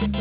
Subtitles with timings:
[0.00, 0.12] Yummy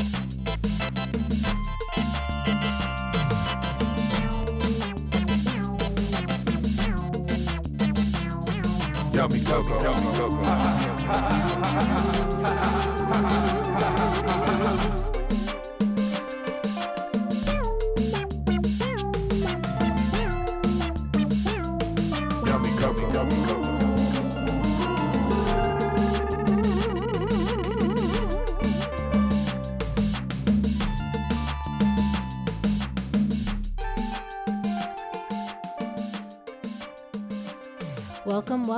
[9.46, 12.19] cocoa, yummy cocoa.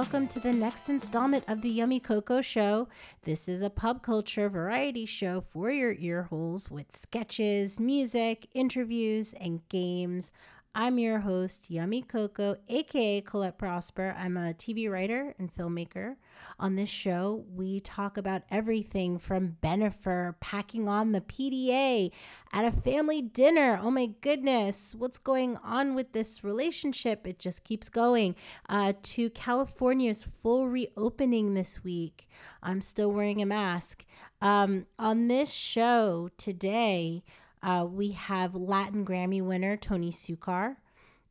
[0.01, 2.87] Welcome, to the next installment of the Yummy Cocoa Show.
[3.21, 9.33] This is a pub culture variety show for your ear holes with sketches, music, interviews,
[9.33, 10.31] and games.
[10.73, 14.15] I'm your host, Yummy Coco, aka Colette Prosper.
[14.17, 16.15] I'm a TV writer and filmmaker.
[16.61, 22.13] On this show, we talk about everything from Bennifer packing on the PDA
[22.53, 23.81] at a family dinner.
[23.83, 27.27] Oh my goodness, what's going on with this relationship?
[27.27, 28.33] It just keeps going.
[28.69, 32.29] Uh, to California's full reopening this week.
[32.63, 34.05] I'm still wearing a mask.
[34.41, 37.23] Um, on this show today,
[37.63, 40.77] uh, we have Latin Grammy winner Tony Succar.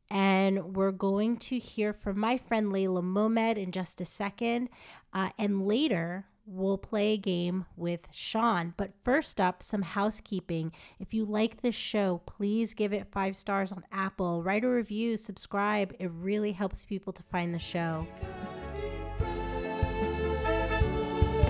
[0.09, 4.67] And we're going to hear from my friend Leila Mohmed in just a second.
[5.13, 8.73] Uh, and later, we'll play a game with Sean.
[8.75, 10.73] But first up, some housekeeping.
[10.99, 15.15] If you like this show, please give it five stars on Apple, write a review,
[15.15, 15.95] subscribe.
[15.97, 18.05] It really helps people to find the show.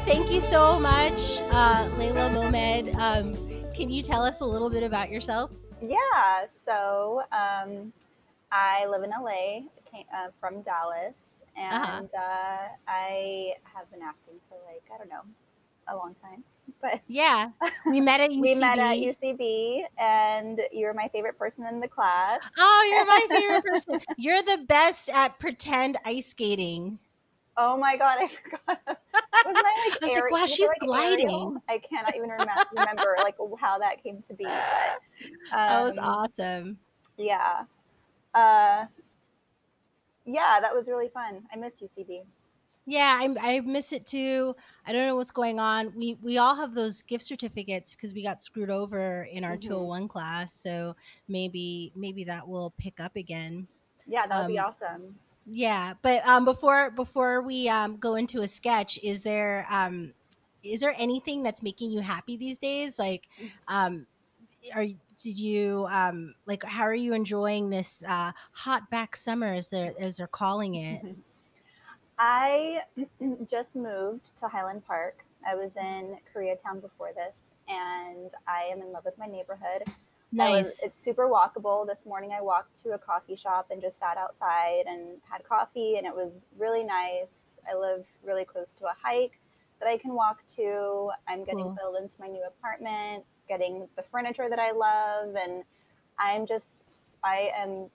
[0.05, 2.93] Thank you so much, uh, Leila Mohmed.
[2.95, 3.50] Um,
[3.81, 5.49] can you tell us a little bit about yourself?
[5.81, 7.91] Yeah, so um,
[8.51, 11.97] I live in LA, came, uh, from Dallas, Uh-huh.
[11.97, 15.23] and uh, I have been acting for like, I don't know,
[15.87, 16.43] a long time.
[16.81, 17.49] But Yeah,
[17.89, 18.41] we met at UCB.
[18.41, 22.39] we met at UCB, and you're my favorite person in the class.
[22.59, 23.99] Oh, you're my favorite person.
[24.15, 26.99] You're the best at pretend ice skating.
[27.57, 28.79] Oh my God, I forgot.
[28.87, 28.97] Was
[29.45, 31.25] I like, I was like, wow, she's like, gliding.
[31.25, 31.61] Ariel?
[31.69, 34.45] I cannot even remember, remember like how that came to be.
[34.45, 34.99] But,
[35.51, 36.79] that was um, awesome.
[37.17, 37.63] Yeah.
[38.33, 38.85] Uh,
[40.25, 41.43] yeah, that was really fun.
[41.51, 42.21] I missed UCB.
[42.87, 44.55] Yeah, I, I miss it too.
[44.87, 45.93] I don't know what's going on.
[45.95, 49.61] We we all have those gift certificates because we got screwed over in our Mhm.
[49.61, 50.53] 201 class.
[50.53, 50.95] So
[51.27, 53.67] maybe maybe that will pick up again.
[54.07, 55.15] Yeah, that would be Um, awesome.
[55.45, 60.13] Yeah, but um, before before we um, go into a sketch, is there um,
[60.63, 62.99] is there anything that's making you happy these days?
[62.99, 63.27] Like,
[63.67, 64.05] um,
[64.75, 69.69] are did you um, like how are you enjoying this uh, hot vax summer as
[69.69, 71.01] they're as they're calling it?
[72.19, 72.83] I
[73.49, 75.25] just moved to Highland Park.
[75.45, 79.83] I was in Koreatown before this, and I am in love with my neighborhood.
[80.31, 80.81] Nice.
[80.83, 81.85] it's super walkable.
[81.85, 85.97] This morning I walked to a coffee shop and just sat outside and had coffee,
[85.97, 87.59] and it was really nice.
[87.69, 89.39] I live really close to a hike
[89.79, 91.11] that I can walk to.
[91.27, 91.75] I'm getting Cool.
[91.75, 95.63] settled into my new apartment, getting the furniture that I love, and
[96.17, 97.89] I'm just, I am,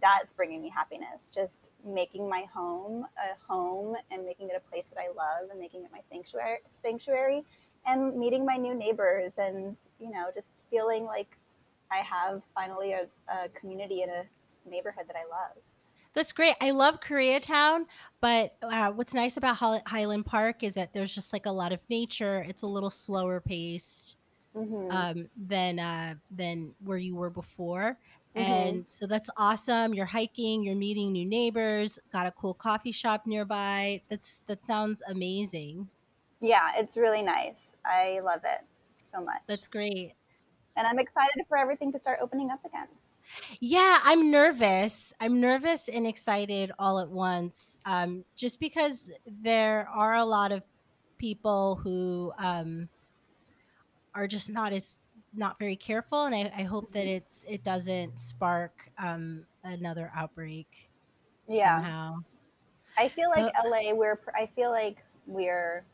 [0.00, 1.30] that's bringing me happiness.
[1.34, 5.60] Just making my home a home and making it a place that I love and
[5.60, 7.44] making it my sanctuary, sanctuary
[7.86, 11.38] and meeting my new neighbors and, you know, just feeling like
[11.90, 14.24] I have finally a, a community in a
[14.68, 15.56] neighborhood that I love.
[16.14, 16.54] That's great.
[16.62, 17.84] I love Koreatown,
[18.22, 21.80] but uh, what's nice about Highland Park is that there's just like a lot of
[21.90, 22.44] nature.
[22.48, 24.16] It's a little slower paced
[24.54, 27.98] hmm um, than uh, than where you were before,
[28.36, 28.82] Mhm.
[28.82, 29.94] and so that's awesome.
[29.94, 34.02] You're hiking, you're meeting new neighbors, got a cool coffee shop nearby.
[34.10, 35.90] That's that sounds amazing.
[36.40, 37.76] yeah, it's really nice.
[37.84, 38.64] I love it
[39.04, 39.42] so much.
[39.46, 40.14] That's great.
[40.76, 42.86] And I'm excited for everything to start opening up again.
[43.60, 45.12] Yeah, I'm nervous.
[45.20, 47.78] I'm nervous and excited all at once.
[47.84, 50.62] Um, just because there are a lot of
[51.18, 52.88] people who um,
[54.14, 54.98] are just not as
[55.34, 57.16] not very careful, and I, I hope that Mhm.
[57.16, 60.88] it's it doesn't spark um, another outbreak
[61.48, 61.76] Yeah.
[61.82, 62.18] somehow.
[62.96, 64.96] I feel like But- LA, we're, I feel like
[65.26, 65.84] we're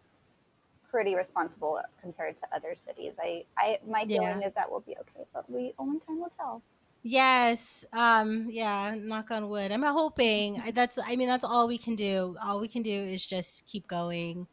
[0.92, 3.14] pretty responsible compared to other cities.
[3.20, 4.18] I, I, my Yeah.
[4.20, 6.62] feeling is that we'll be okay, but we only time will tell.
[7.02, 7.84] Yes.
[7.92, 9.72] Um, yeah, knock on wood.
[9.72, 12.36] I'm hoping I- that's I mean that's all we can do.
[12.44, 14.46] All we can do is just keep going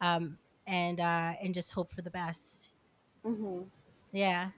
[0.00, 2.70] um and uh and just hope for the best.
[3.24, 3.70] hmm
[4.12, 4.50] Yeah.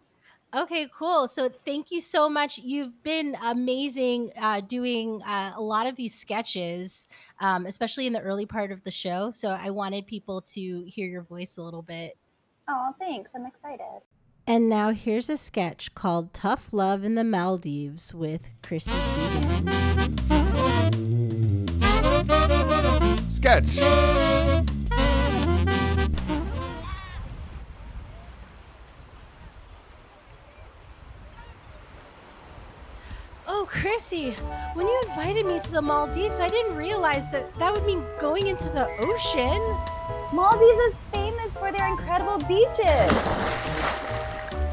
[0.55, 1.29] Okay, cool.
[1.29, 2.59] So thank you so much.
[2.59, 7.07] You've been amazing uh, doing uh, a lot of these sketches,
[7.41, 9.31] um, especially in the early part of the show.
[9.31, 12.17] So I wanted people to hear your voice a little bit.
[12.69, 13.31] Oh, thanks.
[13.35, 14.03] I'm excited.
[14.47, 19.71] And now here's a sketch called Tough Love in the Maldives with Chrissy Teigen.
[23.31, 24.60] Sketch.
[33.71, 34.33] Chrissy,
[34.75, 38.49] when you invited me to the Maldives, I didn't realize that that would mean going
[38.49, 39.61] into the ocean.
[40.33, 43.13] Maldives is famous for their incredible beaches.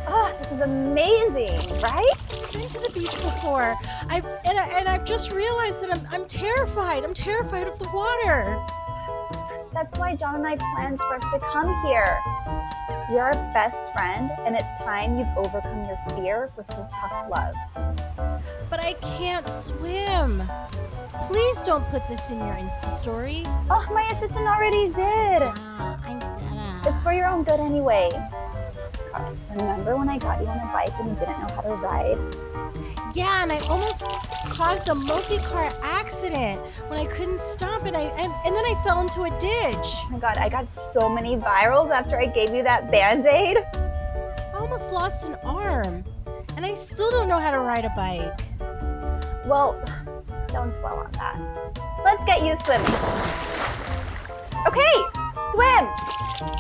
[0.10, 2.10] Oh, this is amazing, right?
[2.32, 3.78] I've been to the beach before.
[4.10, 7.04] I've and, I, and I've just realized that I'm, I'm terrified.
[7.04, 8.60] I'm terrified of the water.
[9.74, 12.22] That's why John and I planned for us to come here.
[13.12, 17.56] You're our best friend, and it's time you've overcome your fear with some tough love.
[18.70, 20.44] But I can't swim.
[21.28, 23.44] Please don't put this in your Insta story.
[23.70, 25.42] Oh, my assistant already did.
[25.44, 26.18] Ah, I'm
[26.86, 28.10] It's for your own good anyway.
[29.12, 31.76] God, remember when I got you on a bike and you didn't know how to
[31.76, 32.47] ride?
[33.14, 34.04] Yeah, and I almost
[34.50, 39.02] caused a multi-car accident when I couldn't stop and I and, and then I fell
[39.02, 39.96] into a ditch.
[40.04, 43.58] Oh my god, I got so many virals after I gave you that band-aid.
[43.58, 46.04] I almost lost an arm.
[46.56, 48.42] And I still don't know how to ride a bike.
[49.46, 49.80] Well,
[50.48, 51.38] don't dwell on that.
[52.04, 52.88] Let's get you swimming.
[54.66, 54.96] Okay,
[55.54, 55.88] swim.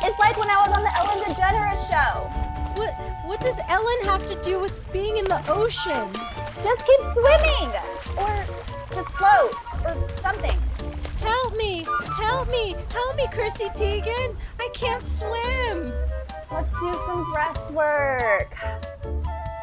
[0.05, 2.46] It's like when I was on the Ellen DeGeneres show.
[2.77, 2.93] What
[3.25, 6.13] what does Ellen have to do with being in the ocean?
[6.63, 7.69] Just keep swimming,
[8.17, 8.45] or
[8.93, 9.53] just float,
[9.83, 10.57] or something.
[11.19, 11.87] Help me!
[12.13, 12.75] Help me!
[12.91, 14.35] Help me, Chrissy Teigen!
[14.59, 15.91] I can't swim!
[16.51, 18.55] Let's do some breath work.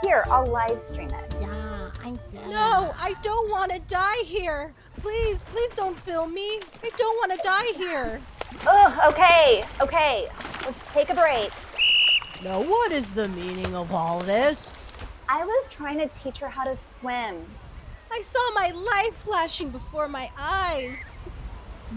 [0.03, 1.35] Here, I'll live stream it.
[1.41, 2.51] Yeah, I'm dead.
[2.51, 4.75] No, I don't want to die here.
[4.99, 6.59] Please, please don't film me.
[6.83, 8.21] I don't want to die here.
[8.67, 10.29] Ugh, okay, okay.
[10.65, 11.51] Let's take a break.
[12.45, 14.99] Now, what is the meaning of all this?
[15.31, 17.43] I was trying to teach her how to swim.
[18.13, 21.27] I saw my life flashing before my eyes.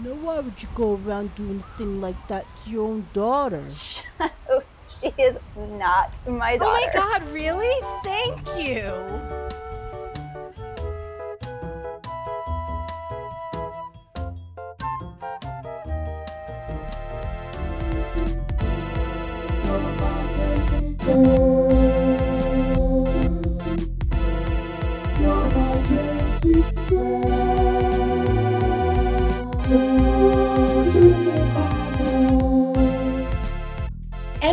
[0.02, 3.62] Now, why would you go around doing a thing like that to your own daughter?
[4.88, 6.70] she is not my daughter.
[6.70, 7.86] Oh my god, really?
[8.02, 8.90] Thank you.
[21.08, 21.16] And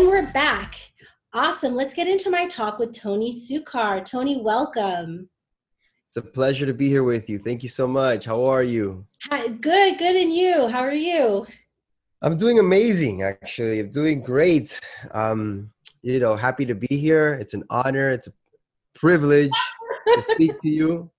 [0.07, 0.75] we're back.
[1.33, 1.75] Awesome.
[1.75, 4.05] Let's get into my talk with Tony Succar.
[4.05, 5.27] Tony, welcome.
[6.07, 7.37] It's a pleasure to be here with you.
[7.37, 8.23] Thank you so much.
[8.23, 9.05] How are you?
[9.23, 10.15] Hi, good, good.
[10.15, 10.69] And you?
[10.69, 11.45] How are you?
[12.21, 13.81] I'm doing amazing, actually.
[13.81, 14.79] I'm doing great.
[15.11, 15.71] Um,
[16.05, 17.33] you know, happy to be here.
[17.33, 18.11] It's an honor.
[18.11, 18.33] It's a
[18.93, 19.51] privilege
[20.07, 21.09] to speak to you.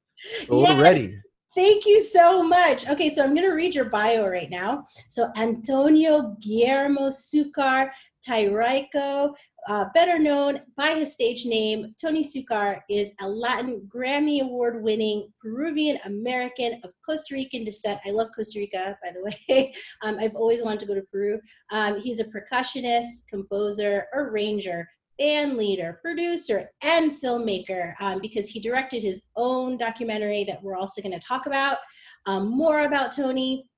[0.46, 0.76] So Yes.
[0.76, 1.18] we're ready.
[1.56, 2.88] Thank you so much.
[2.88, 4.86] Okay, so I'm going to read your bio right now.
[5.08, 7.90] So, Antonio Guillermo Succar
[8.26, 9.34] Tairaico,
[9.68, 15.32] uh, better known by his stage name, Tony Succar, is a Latin Grammy Award winning
[15.40, 18.00] Peruvian American of Costa Rican descent.
[18.06, 19.74] I love Costa Rica, by the way.
[20.02, 21.40] um, I've always wanted to go to Peru.
[21.72, 29.02] Um, he's a percussionist, composer, arranger, band leader, producer, and filmmaker um, because he directed
[29.02, 31.79] his own documentary that we're also going to talk about.
[32.26, 33.69] Um, more about Tony.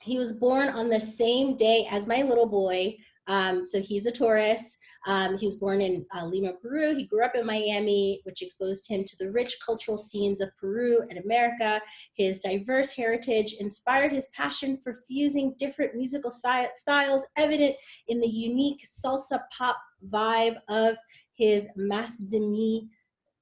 [0.00, 2.96] He was born on the same day as my little boy,
[3.26, 4.78] um, so he's a Taurus.
[5.06, 6.94] Um, he was born in uh, Lima, Peru.
[6.94, 11.00] He grew up in Miami, which exposed him to the rich cultural scenes of Peru
[11.08, 11.80] and America.
[12.14, 17.76] His diverse heritage inspired his passion for fusing different musical si- styles, evident
[18.08, 19.78] in the unique salsa pop
[20.10, 20.96] vibe of
[21.34, 22.88] his Mas de Mi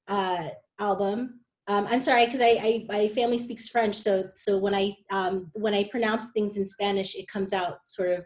[0.09, 1.41] uh, album.
[1.67, 5.51] Um, I'm sorry because I, I my family speaks French, so so when I um,
[5.55, 8.25] when I pronounce things in Spanish, it comes out sort of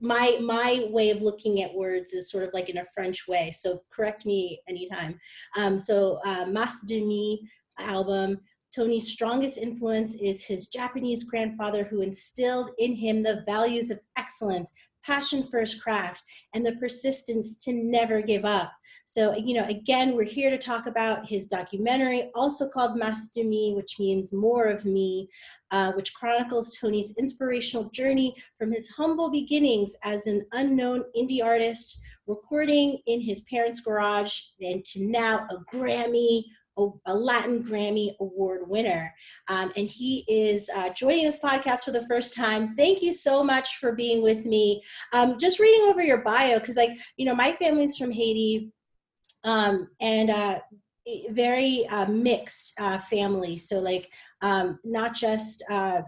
[0.00, 3.52] my my way of looking at words is sort of like in a French way.
[3.56, 5.18] So correct me anytime.
[5.56, 8.40] Um, so uh, Mas de Mi album.
[8.74, 14.72] Tony's strongest influence is his Japanese grandfather, who instilled in him the values of excellence,
[15.04, 18.72] passion for his craft, and the persistence to never give up.
[19.06, 23.44] So, you know, again, we're here to talk about his documentary, also called Mas de
[23.44, 25.28] Mi, which means more of me,
[25.70, 32.00] uh, which chronicles Tony's inspirational journey from his humble beginnings as an unknown indie artist,
[32.26, 36.44] recording in his parents' garage, and to now a Grammy
[37.06, 39.14] a Latin Grammy Award winner.
[39.48, 42.74] Um, and he is uh, joining this podcast for the first time.
[42.74, 44.82] Thank you so much for being with me.
[45.12, 48.72] Um, just reading over your bio, because, like, you know, my family's from Haiti.
[49.44, 50.60] Um, and uh,
[51.30, 53.56] very uh, mixed uh, family.
[53.56, 54.10] So, like,
[54.40, 56.02] um, not just uh,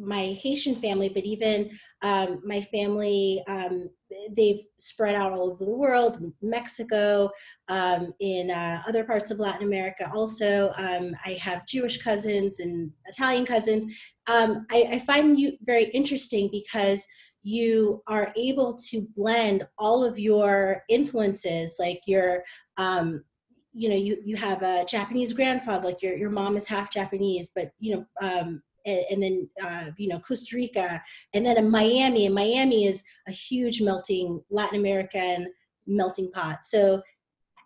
[0.00, 1.70] my Haitian family, but even
[2.02, 3.90] um, my family, um,
[4.36, 7.30] they've spread out all over the world, Mexico,
[7.68, 10.10] um, in uh, other parts of Latin America.
[10.14, 13.84] Also, um, I have Jewish cousins and Italian cousins.
[14.26, 17.04] Um, I, I find you very interesting because
[17.42, 22.44] you are able to blend all of your influences, like your
[22.76, 23.24] um,
[23.72, 27.52] you know you you have a japanese grandfather like your your mom is half japanese
[27.54, 31.02] but you know um and, and then uh, you know Costa Rica,
[31.34, 32.26] and then in Miami.
[32.26, 35.52] And Miami is a huge melting Latin American
[35.86, 36.64] melting pot.
[36.64, 37.02] So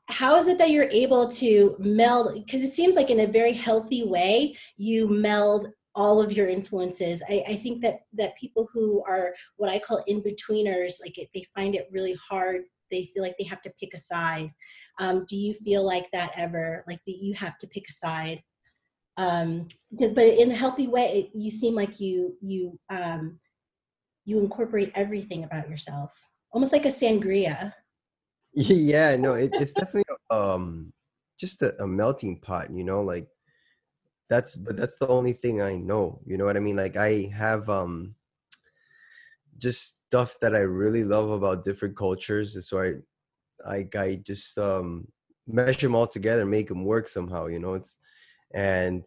[0.09, 3.53] how is it that you're able to meld because it seems like in a very
[3.53, 7.23] healthy way you meld all of your influences.
[7.29, 11.47] I, I, think that that people who are what i call in-betweeners like it, they
[11.55, 12.63] find it really hard.
[12.91, 14.53] They feel like they have to pick a side.
[14.99, 18.43] Um, do you feel like that ever like that you have to pick a side?
[19.17, 23.39] Um but in a healthy way you seem like you you um
[24.25, 26.13] you incorporate everything about yourself.
[26.53, 27.73] Almost like a sangria.
[28.57, 30.93] Yeah no it, it's definitely um
[31.41, 33.27] just a, a, melting pot you know like
[34.29, 37.31] that's but that's the only thing i know you know what i mean like i
[37.35, 38.15] have um
[39.59, 42.93] just stuff that i really love about different cultures so i
[43.71, 45.07] i i just um
[45.47, 47.99] mesh them all together make them work somehow you know it's
[48.55, 49.05] and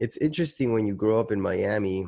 [0.00, 2.06] it's interesting when you grow up in Miami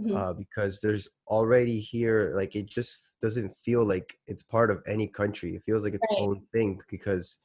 [0.00, 0.16] mm-hmm.
[0.16, 5.06] uh, because there's already here like it just doesn't feel like it's part of any
[5.06, 5.56] country.
[5.56, 6.22] It feels like its right.
[6.22, 7.38] own thing because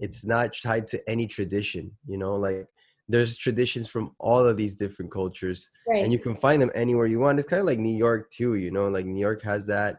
[0.00, 1.92] it's not tied to any tradition.
[2.06, 2.66] You know, like
[3.08, 6.02] there's traditions from all of these different cultures, right.
[6.02, 7.38] and you can find them anywhere you want.
[7.38, 8.54] It's kind of like New York too.
[8.54, 9.98] You know, like New York has that.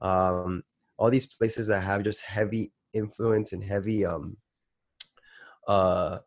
[0.00, 0.64] Um,
[1.00, 4.36] all these places that have just heavy influence and heavy um
[5.66, 6.18] uh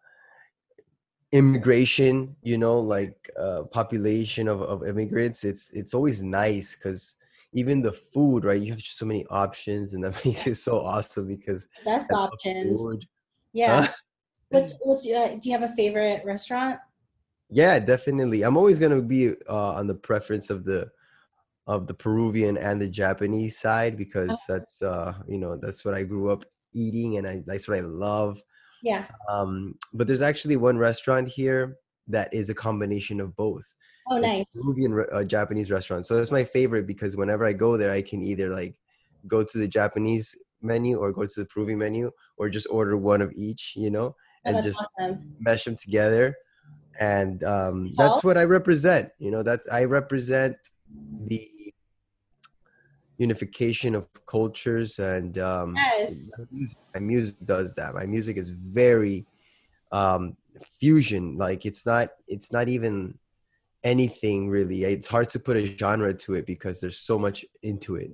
[1.32, 7.15] immigration you know like uh, population of, of immigrants it's it's always nice because
[7.53, 11.27] even the food right you have so many options and that makes it so awesome
[11.27, 13.06] because best options
[13.51, 13.94] yeah huh?
[14.54, 16.80] What's what's uh, do you have a favorite restaurant
[17.50, 20.90] yeah definitely i'm always gonna be uh, on the preference of the
[21.68, 24.38] of the peruvian and the japanese side because oh.
[24.48, 27.82] that's uh you know that's what i grew up eating and i that's what i
[27.82, 28.42] love
[28.84, 29.06] yeah.
[29.30, 33.64] Um, but there's actually one restaurant here that is a combination of both.
[34.10, 34.46] Oh, nice.
[34.54, 36.06] Peruvian uh, Japanese restaurant.
[36.06, 38.76] So it's my favorite because whenever I go there, I can either like
[39.26, 43.22] go to the Japanese menu or go to the Peruvian menu or just order one
[43.22, 44.14] of each, you know,
[44.46, 45.36] oh, and just awesome.
[45.40, 46.36] mesh them together.
[47.00, 49.10] And um, that's what I represent.
[49.18, 50.58] You know, that I represent
[51.26, 51.50] the
[53.18, 56.32] unification of cultures and um, yes.
[56.94, 59.26] my music does that my music is very
[59.92, 60.36] um,
[60.80, 63.18] fusion like it's not it's not even
[63.84, 67.96] anything really it's hard to put a genre to it because there's so much into
[67.96, 68.12] it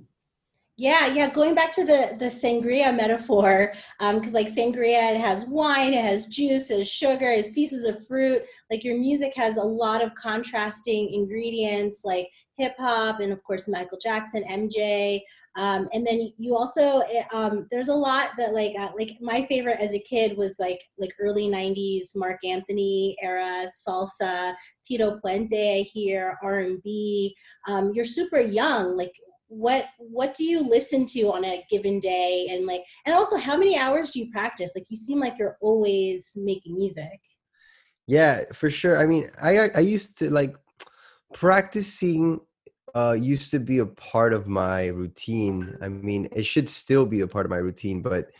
[0.80, 1.28] yeah, yeah.
[1.28, 6.02] Going back to the the sangria metaphor, because um, like sangria, it has wine, it
[6.02, 8.40] has juice, it has sugar, it has pieces of fruit.
[8.70, 13.68] Like your music has a lot of contrasting ingredients, like hip hop, and of course
[13.68, 15.20] Michael Jackson, MJ.
[15.54, 19.42] Um, and then you also eh, um, there's a lot that like uh, like my
[19.42, 25.82] favorite as a kid was like like early 90s Marc Anthony era salsa Tito Puente
[25.82, 27.34] hear r&b
[27.66, 29.12] um, you're super young like
[29.50, 32.46] what what do you listen to on a given day?
[32.50, 34.72] And like and also how many hours do you practice?
[34.76, 37.18] Like you seem like you're always making music.
[38.06, 38.96] Yeah for sure.
[38.96, 40.56] I mean i i used to like
[41.34, 42.40] practicing
[42.94, 45.76] uh used to be a part of my routine.
[45.82, 48.30] I mean it should still be a part of my routine but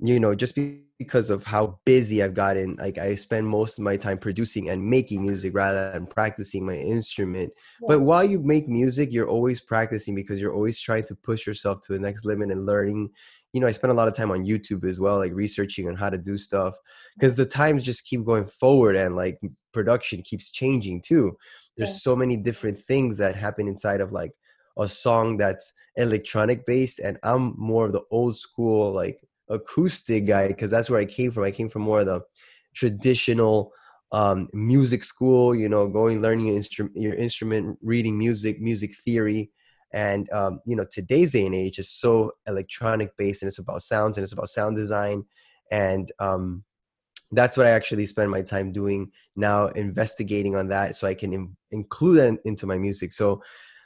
[0.00, 0.58] you know just
[0.98, 4.84] because of how busy i've gotten like i spend most of my time producing and
[4.84, 7.86] making music rather than practicing my instrument yeah.
[7.88, 11.80] but while you make music you're always practicing because you're always trying to push yourself
[11.80, 13.08] to the next limit and learning
[13.52, 15.94] you know i spend a lot of time on youtube as well like researching on
[15.94, 16.74] how to do stuff
[17.16, 19.38] because the times just keep going forward and like
[19.72, 21.36] production keeps changing too
[21.76, 21.96] there's yeah.
[21.96, 24.32] so many different things that happen inside of like
[24.78, 30.48] a song that's electronic based and i'm more of the old school like acoustic guy
[30.48, 31.44] because that's where I came from.
[31.44, 32.22] I came from more of the
[32.74, 33.72] traditional
[34.12, 39.50] um, music school, you know, going learning your instrument, your instrument, reading music, music theory,
[39.92, 43.82] and um, you know, today's day and age is so electronic based, and it's about
[43.82, 45.24] sounds and it's about sound design,
[45.70, 46.64] and um,
[47.32, 51.32] that's what I actually spend my time doing now, investigating on that, so I can
[51.32, 53.12] in, include that into my music.
[53.12, 53.42] So,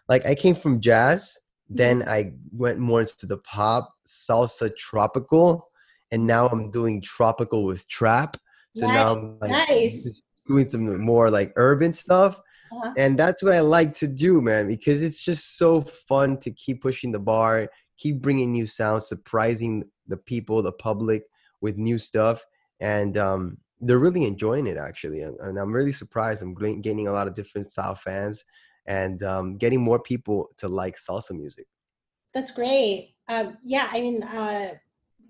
[0.09, 5.69] like, I came from jazz, then I went more into the pop, salsa, tropical,
[6.11, 8.37] and now I'm doing tropical with trap.
[8.75, 10.23] So now I'm like Nice.
[10.47, 12.41] doing some more like urban stuff.
[12.71, 12.93] Uh-huh.
[12.97, 16.83] And that's what I like to do, man, because it's just so fun to keep
[16.83, 21.25] pushing the bar, keep bringing new sounds, surprising the people, the public
[21.61, 22.45] with new stuff.
[22.81, 25.23] And um, they're really enjoying it, actually.
[25.23, 26.43] And, and I'm really surprised.
[26.43, 28.45] I'm gaining a lot of different style fans
[28.89, 31.67] and um, getting more people to like salsa music.
[32.35, 33.15] That's great.
[33.29, 34.69] Um, yeah, I mean, uh,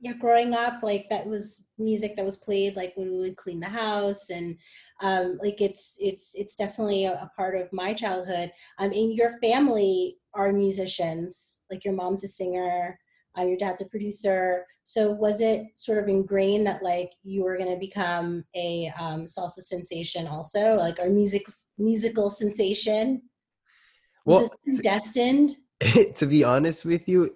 [0.01, 3.59] yeah, growing up, like that was music that was played like when we would clean
[3.59, 4.57] the house, and
[5.03, 8.53] um, like it's it's it's definitely a, a part of my childhood.
[8.79, 11.63] Um, and your family are musicians.
[11.69, 12.99] Like your mom's a singer,
[13.35, 14.65] um, your dad's a producer.
[14.85, 19.25] So was it sort of ingrained that like you were going to become a um,
[19.25, 21.47] salsa sensation also, like our music
[21.77, 23.23] musical sensation?
[24.29, 25.57] Well, this predestined?
[26.17, 27.35] to be honest with you,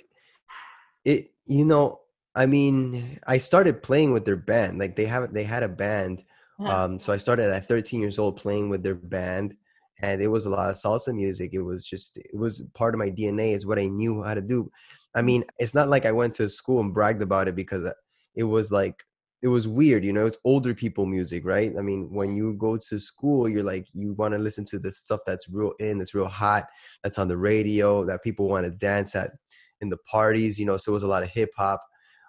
[1.04, 2.00] it you know,
[2.34, 4.78] I mean, I started playing with their band.
[4.78, 6.22] Like they have they had a band.
[6.60, 6.84] Uh-huh.
[6.84, 9.54] Um, so I started at 13 years old playing with their band,
[10.02, 11.54] and it was a lot of salsa music.
[11.54, 13.54] It was just it was part of my DNA.
[13.54, 14.70] It's what I knew how to do.
[15.14, 17.86] I mean, it's not like I went to school and bragged about it because
[18.34, 19.04] it was like
[19.42, 20.24] it was weird, you know.
[20.24, 21.72] It's older people music, right?
[21.76, 24.94] I mean, when you go to school, you're like you want to listen to the
[24.94, 26.68] stuff that's real in, that's real hot,
[27.02, 29.32] that's on the radio, that people want to dance at
[29.80, 30.76] in the parties, you know.
[30.76, 31.82] So it was a lot of hip hop,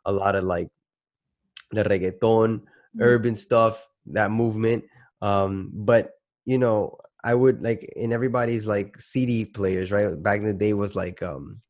[0.06, 0.70] a lot of like
[1.72, 2.62] the reggaeton,
[3.00, 4.84] urban stuff, that movement.
[5.22, 6.14] Um, but
[6.46, 10.22] you know, I would like in everybody's like CD players, right?
[10.22, 11.62] Back in the day was like um,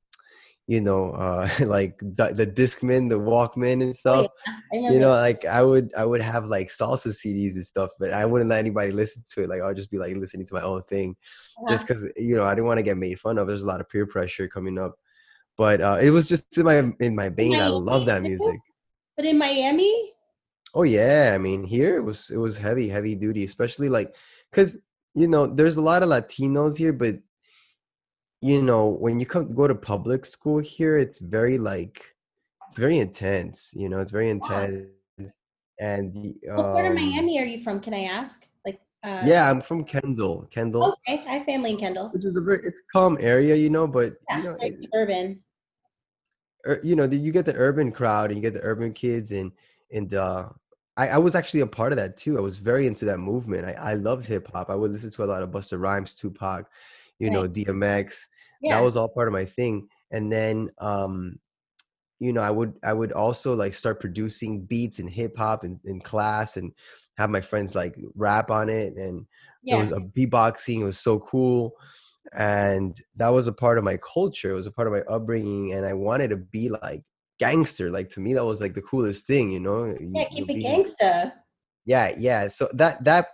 [0.67, 4.27] you know, uh like the, the Discman, the Walkman and stuff.
[4.47, 7.91] I remember You know, like I would I would have like salsa CDs and stuff,
[7.99, 9.49] but I wouldn't let anybody listen to it.
[9.49, 11.15] Like I'll just be like listening to my own thing
[11.67, 13.47] just because you know I didn't want to get made fun of.
[13.47, 14.95] There's a lot of peer pressure coming up,
[15.57, 17.55] but uh, it was just in my in my vein.
[17.55, 18.59] I love that music.
[19.15, 20.13] But in Miami,
[20.75, 24.15] Oh yeah, I mean here it was it was heavy heavy duty, especially like
[24.51, 24.83] because
[25.13, 27.17] you know there's a lot of Latinos here, but
[28.43, 32.03] you know when you come go to public school here, it's very like
[32.67, 33.73] it's very intense.
[33.73, 34.87] You know, it's very intense,
[35.79, 37.79] and the, what part of um, Miami are you from?
[37.79, 38.47] Can I ask?
[38.65, 42.09] Like, uh, Yeah, I'm from Kendall, Kendall, Okay, I have family in Kendall.
[42.09, 45.41] which is a very it's calm area, you know, but Yeah, you know like urban.
[46.67, 49.51] ur- you know, you get the urban crowd and you get the urban kids and
[49.91, 50.49] and uh
[50.95, 52.37] I, I was actually a part of that too.
[52.37, 53.65] I was very into that movement.
[53.65, 54.69] I, I loved hip hop.
[54.69, 56.67] I would listen to a lot of Busta Rhymes, Tupac,
[57.17, 58.27] you know, DMX.
[58.63, 58.77] Yeah.
[58.77, 59.87] That was all part of my thing.
[60.11, 61.37] And then um,
[62.19, 65.79] you know, I would I would also like start producing beats and hip hop in,
[65.83, 66.71] in class and
[67.17, 69.25] have my friends like rap on it and
[69.61, 69.77] yeah.
[69.77, 70.79] it was a beatboxing.
[70.79, 71.73] It was so cool.
[72.31, 74.51] And that was a part of my culture.
[74.51, 75.73] It was a part of my upbringing.
[75.73, 77.03] And I wanted to be like
[77.39, 77.91] gangster.
[77.91, 79.85] Like to me, that was like the coolest thing, you know?
[79.85, 81.33] You- yeah, keep it be- gangsta.
[81.85, 82.47] Yeah, yeah.
[82.47, 83.27] So that that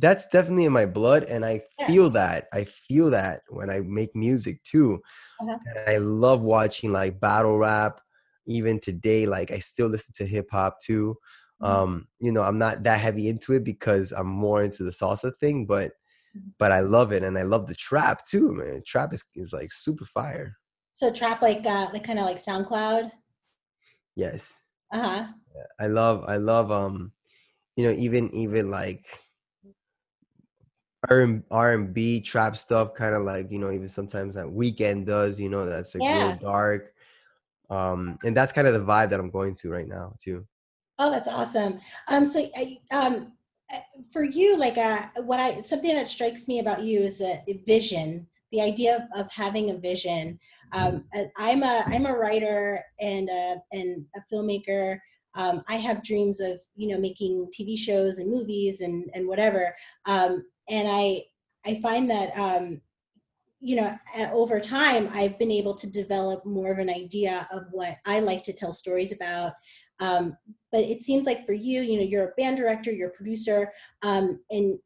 [0.00, 1.86] that's definitely in my blood and I Yeah.
[1.86, 2.46] feel that.
[2.52, 5.00] I feel that when I make music too.
[5.40, 5.58] Uh-huh.
[5.66, 8.00] And I love watching like battle rap.
[8.46, 11.16] Even today, like I still listen to hip hop too.
[11.62, 11.66] Mhm.
[11.66, 15.32] Um, you know, I'm not that heavy into it because I'm more into the salsa
[15.40, 15.92] thing, but
[16.36, 16.52] Mhm.
[16.58, 18.82] but I love it and I love the trap too, man.
[18.86, 20.58] Trap is, is like super fire.
[20.92, 23.10] So trap like uh like kind of like SoundCloud.
[24.14, 24.60] Yes.
[24.92, 25.26] Uh-huh.
[25.80, 27.12] I love I love um
[27.76, 29.06] you know even even like
[31.10, 35.06] R R and B trap stuff kind of like you know even sometimes that Weeknd
[35.06, 36.14] does you know that's like Yeah.
[36.14, 36.94] real dark
[37.70, 40.46] um and that's kind of the vibe that I'm going to right now too
[40.98, 41.80] Oh, that's awesome.
[42.08, 42.46] Um, so,
[42.92, 43.32] um,
[44.12, 48.28] for you, like, uh, what I something that strikes me about you is a, vision.
[48.52, 50.38] The idea of, of having a vision.
[50.72, 54.98] Um, uh, I'm a I'm a writer and a, and a filmmaker.
[55.34, 59.74] Um, I have dreams of you know making TV shows and movies and and whatever.
[60.06, 61.24] Um, and I
[61.66, 62.80] I find that um,
[63.60, 63.96] you know
[64.32, 68.42] over time I've been able to develop more of an idea of what I like
[68.44, 69.52] to tell stories about.
[70.00, 70.36] Um,
[70.72, 73.72] but it seems like for you you know you're a band director you're a producer
[74.02, 74.78] um, and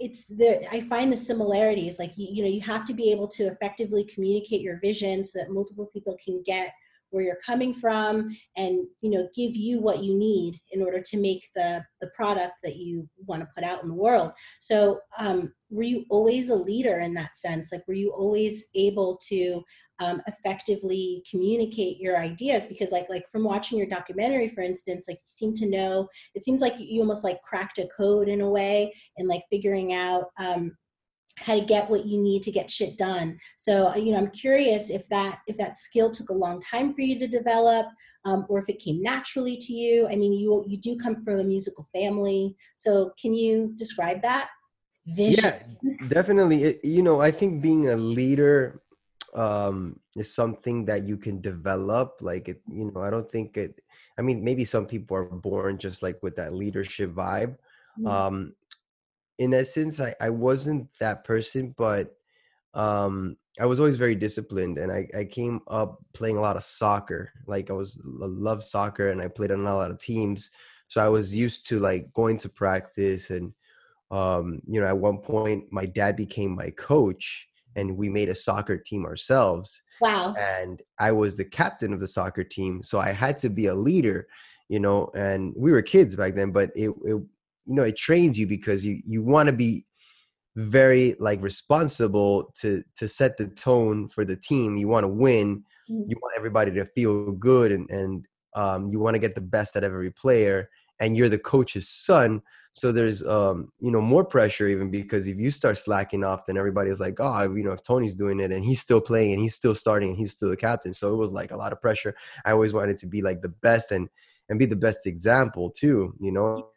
[0.00, 3.28] it's the i find the similarities like you, you know you have to be able
[3.28, 6.72] to effectively communicate your vision so that multiple people can get
[7.10, 11.18] where you're coming from and you know give you what you need in order to
[11.18, 14.32] make the the product that you want to put out in the world.
[14.60, 17.70] So um, were you always a leader in that sense?
[17.72, 19.62] Like were you always able to
[20.00, 22.66] um, effectively communicate your ideas?
[22.66, 26.44] Because like like from watching your documentary for instance like you seem to know it
[26.44, 30.26] seems like you almost like cracked a code in a way and like figuring out
[30.38, 30.76] um,
[31.40, 33.38] how to get what you need to get shit done.
[33.56, 37.02] So you know i'm curious if that if that skill took a long time for
[37.02, 37.86] you to develop
[38.24, 40.08] um, or if it came naturally to you.
[40.08, 44.48] I mean you you do come from a musical family so can you describe that
[45.06, 45.44] vision?
[45.44, 45.58] Yeah
[46.08, 46.64] definitely.
[46.64, 48.82] It, you know i think being a leader
[49.34, 53.80] um is something that you can develop like it you know i don't think it
[54.18, 57.56] i mean maybe some people are born just like with that leadership vibe.
[57.98, 58.06] Mm-hmm.
[58.06, 58.54] um
[59.38, 62.14] in essence I, I wasn't that person but
[62.74, 66.64] um i was always very disciplined and I, I came up playing a lot of
[66.64, 70.50] soccer like i was love soccer and i played on a lot of teams
[70.88, 73.52] so i was used to like going to practice and
[74.10, 77.46] um you know at one point my dad became my coach
[77.76, 80.34] and we made a soccer team ourselves wow.
[80.34, 83.74] and i was the captain of the soccer team so i had to be a
[83.74, 84.26] leader
[84.68, 87.20] you know and we were kids back then but it, it
[87.68, 89.84] you know it trains you because you you want to be
[90.56, 94.76] very like responsible to to set the tone for the team.
[94.76, 95.64] You want to win.
[95.90, 96.10] Mm-hmm.
[96.10, 99.76] you want everybody to feel good and and um, you want to get the best
[99.76, 100.68] out of every player
[101.00, 102.42] and you're the coach's son.
[102.72, 106.56] So there's um you know more pressure even because if you start slacking off then
[106.58, 109.54] everybody's like oh you know if tony's doing it and he's still playing and he's
[109.54, 110.92] still starting and he's still the captain.
[110.92, 112.14] So it was like a lot of pressure.
[112.44, 114.08] I always wanted to be like the best and
[114.48, 116.68] and be the best example too you know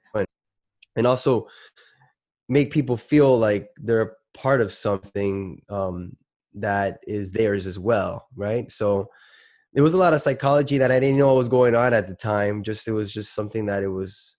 [0.96, 1.48] and also
[2.50, 6.16] make people feel like they're a part of something um,
[6.54, 9.08] that is theirs as well right so
[9.74, 12.08] there was a lot of psychology that i didn't know what was going on at
[12.08, 14.36] the time just it was just something that it was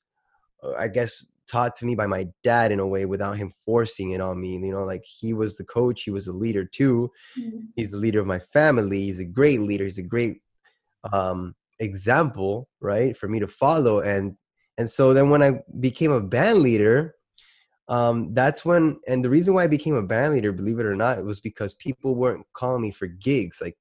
[0.62, 4.12] uh, i guess taught to me by my dad in a way without him forcing
[4.12, 7.10] it on me you know like he was the coach he was a leader too
[7.38, 7.60] mm-hmm.
[7.76, 10.40] he's the leader of my family he's a great leader he's a great
[11.12, 14.36] um example right for me to follow and
[14.78, 17.16] and so then when I became a band leader,
[17.88, 20.96] um, that's when, and the reason why I became a band leader, believe it or
[20.96, 23.60] not, it was because people weren't calling me for gigs.
[23.60, 23.76] Like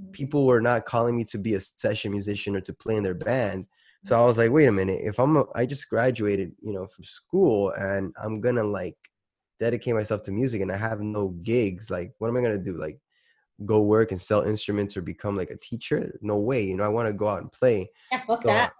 [0.00, 0.12] mm.
[0.12, 3.14] people were not calling me to be a session musician or to play in their
[3.14, 3.66] band.
[4.06, 6.86] So I was like, wait a minute, if I'm, a, I just graduated, you know,
[6.86, 8.96] from school and I'm gonna like
[9.58, 12.80] dedicate myself to music and I have no gigs, like what am I gonna do?
[12.80, 12.98] Like
[13.66, 16.18] go work and sell instruments or become like a teacher?
[16.22, 16.62] No way.
[16.62, 17.90] You know, I want to go out and play.
[18.10, 18.72] Yeah, fuck so that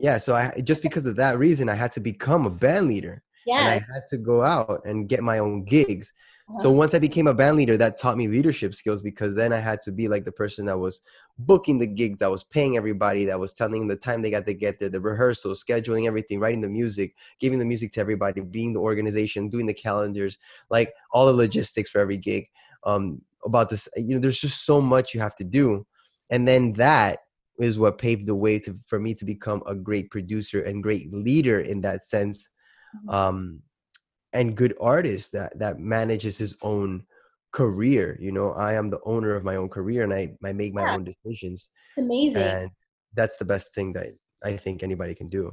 [0.00, 3.22] yeah so i just because of that reason i had to become a band leader
[3.46, 6.12] yeah and i had to go out and get my own gigs.
[6.48, 6.58] Uh-huh.
[6.60, 9.58] so once i became a band leader that taught me leadership skills because then i
[9.58, 11.02] had to be like the person that was
[11.38, 14.44] booking the gigs that was paying everybody that was telling them the time they got
[14.46, 18.40] to get there the rehearsals scheduling everything writing the music giving the music to everybody
[18.40, 20.38] being the organization doing the calendars
[20.70, 22.46] like all the logistics for every gig
[22.84, 25.86] um about this you know there's just so much you have to do.
[26.30, 27.20] And then that
[27.60, 31.12] is what paved the way to for me to become a great producer and great
[31.12, 32.50] leader in that sense
[32.96, 33.10] mm-hmm.
[33.10, 33.62] um
[34.32, 37.04] and good artist that that manages his own
[37.52, 40.72] career you know i am the owner of my own career and i i make
[40.72, 40.94] my yeah.
[40.94, 42.70] own decisions it's amazing and
[43.14, 44.06] that's the best thing that
[44.44, 45.52] i think anybody can do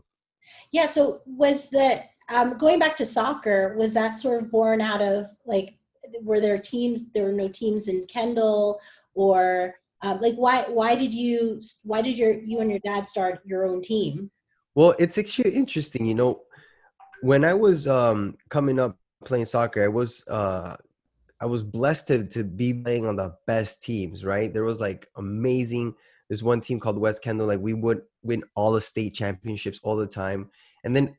[0.72, 5.02] yeah so was the um going back to soccer was that sort of born out
[5.02, 5.78] of like
[6.22, 8.80] were there teams there were no teams in kendall
[9.16, 13.40] or uh, like why why did you why did your you and your dad start
[13.46, 14.32] your own team?
[14.76, 16.42] Well it's actually interesting you know
[17.22, 20.76] when i was um coming up playing soccer i was uh
[21.42, 24.54] i was blessed to, to be playing on the best teams right?
[24.54, 25.96] There was like amazing
[26.30, 29.96] there's one team called west kendall like we would win all the state championships all
[29.96, 30.50] the time.
[30.84, 31.18] And then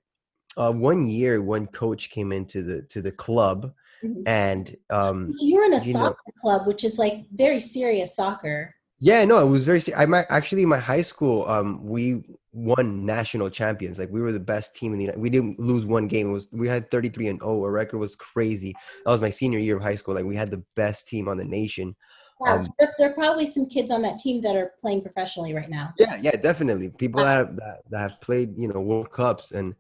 [0.57, 3.73] uh, one year one coach came into the to the club
[4.05, 4.23] Mm-hmm.
[4.27, 8.15] And um, so you were in a soccer know, club, which is like very serious
[8.15, 8.75] soccer.
[9.01, 9.81] Yeah, no, it was very.
[9.97, 11.49] I'm actually in my high school.
[11.49, 13.99] Um, we won national champions.
[13.99, 15.05] Like we were the best team in the.
[15.05, 15.21] United.
[15.21, 16.31] We didn't lose one game.
[16.31, 17.63] It was we had 33 and 0.
[17.63, 18.75] Our record was crazy.
[19.05, 20.15] That was my senior year of high school.
[20.15, 21.95] Like we had the best team on the nation.
[22.41, 25.03] Wow, um, so there, there, are probably some kids on that team that are playing
[25.03, 25.93] professionally right now.
[25.99, 26.89] Yeah, yeah, definitely.
[26.91, 29.75] People that have, that, that have played, you know, World Cups and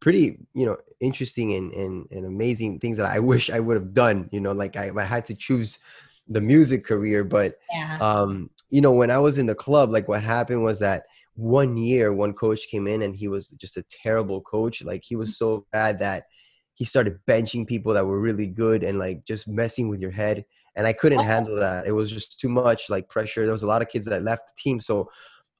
[0.00, 3.94] pretty you know interesting and, and, and amazing things that i wish i would have
[3.94, 5.78] done you know like I, I had to choose
[6.28, 7.98] the music career but yeah.
[8.00, 11.04] um you know when i was in the club like what happened was that
[11.38, 14.82] one year one coach came in and he was just a terrible coach.
[14.82, 16.24] Like he was so bad that
[16.74, 20.44] he started benching people that were really good and like just messing with your head
[20.74, 21.86] and i couldn't handle that.
[21.86, 23.44] It was just too much like pressure.
[23.44, 24.80] There was a lot of kids that left the team.
[24.80, 25.10] So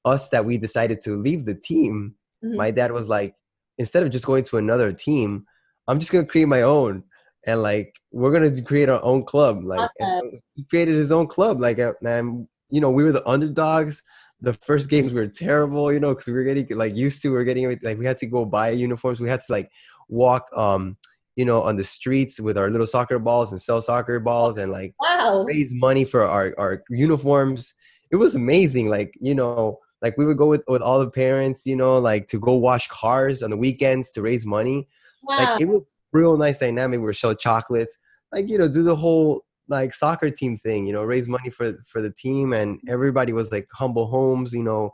[0.04, 2.56] us that we decided to leave the team mm-hmm.
[2.56, 3.36] my dad was like
[3.78, 5.46] instead of just going to another team,
[5.86, 7.04] I'm just gonna create my own.
[7.46, 9.64] and like we're gonna create our own club.
[9.64, 10.40] Like Awesome.
[10.54, 11.60] he created his own club.
[11.60, 14.02] Like uh, and you know we were the underdogs.
[14.40, 17.32] The first games were terrible, you know, because we were getting like used to.
[17.32, 19.18] We are getting like we had to go buy uniforms.
[19.20, 19.70] We had to like
[20.08, 20.96] walk, um,
[21.36, 24.70] you know, on the streets with our little soccer balls and sell soccer balls and
[24.72, 25.44] like Wow.
[25.46, 27.74] raise money for our, our uniforms.
[28.10, 28.88] It was amazing.
[28.88, 32.28] Like, you know, like we would go with, with all the parents, you know, like
[32.28, 34.88] to go wash cars on the weekends to raise money.
[35.22, 35.38] Wow.
[35.38, 35.82] Like it was
[36.12, 37.00] real nice dynamic.
[37.00, 37.96] We were sell chocolates,
[38.32, 41.74] like, you know, do the whole like soccer team thing, you know, raise money for
[41.86, 42.92] for the team and mm-hmm.
[42.92, 44.92] everybody was like humble homes, you know,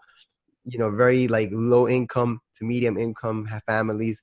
[0.65, 4.23] you know, very like low income to medium income families.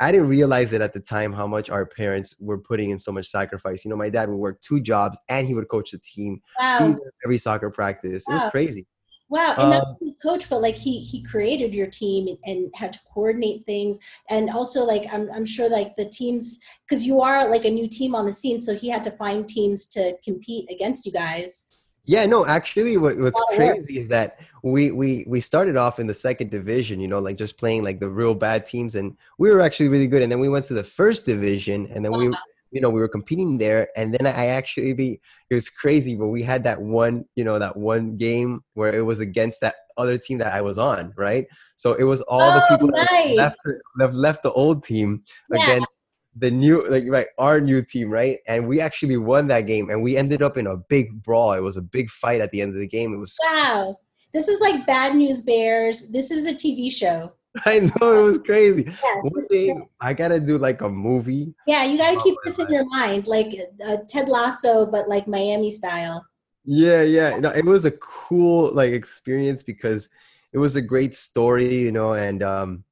[0.00, 3.10] I didn't realize it at the time how much our parents were putting in so
[3.10, 3.84] much sacrifice.
[3.84, 6.96] You know, my dad would work two jobs and he would coach the team wow.
[7.24, 8.28] every soccer practice.
[8.28, 8.86] It was crazy.
[9.30, 9.54] Wow.
[9.58, 12.92] And not Um, only coach, but like he he created your team and, and had
[12.94, 13.98] to coordinate things.
[14.30, 17.88] And also like I'm I'm sure like the teams because you are like a new
[17.88, 21.74] team on the scene, so he had to find teams to compete against you guys.
[22.04, 23.56] Yeah, no, actually what, what's work.
[23.56, 27.36] crazy is that we, we we started off in the second division, you know, like
[27.36, 30.22] just playing like the real bad teams and we were actually really good.
[30.22, 32.38] And then we went to the first division and then we Wow.
[32.70, 36.42] You know, we were competing there and then I actually it was crazy, but we
[36.42, 40.38] had that one, you know, that one game where it was against that other team
[40.38, 41.46] that I was on, right?
[41.76, 43.36] So it was all the Oh, people that nice.
[43.36, 43.58] left
[43.98, 45.56] that left the old team Yeah.
[45.56, 45.88] against
[46.36, 50.00] the new like right our new team right and we actually won that game and
[50.02, 52.72] we ended up in a big brawl it was a big fight at the end
[52.74, 53.96] of the game it was Wow.
[54.34, 56.10] This is like Bad News Bears.
[56.10, 57.32] This is a TV show.
[57.66, 58.84] i know it was crazy.
[59.04, 61.54] Yeah, one day i gotta do like a movie.
[61.66, 63.46] Yeah you got to Oh, keep this in your mind, like
[63.86, 66.24] uh, Ted Lasso, but like Miami style.
[66.64, 67.38] yeah yeah.
[67.38, 70.08] No, it was a cool like experience because
[70.52, 72.84] it was a great story you know and um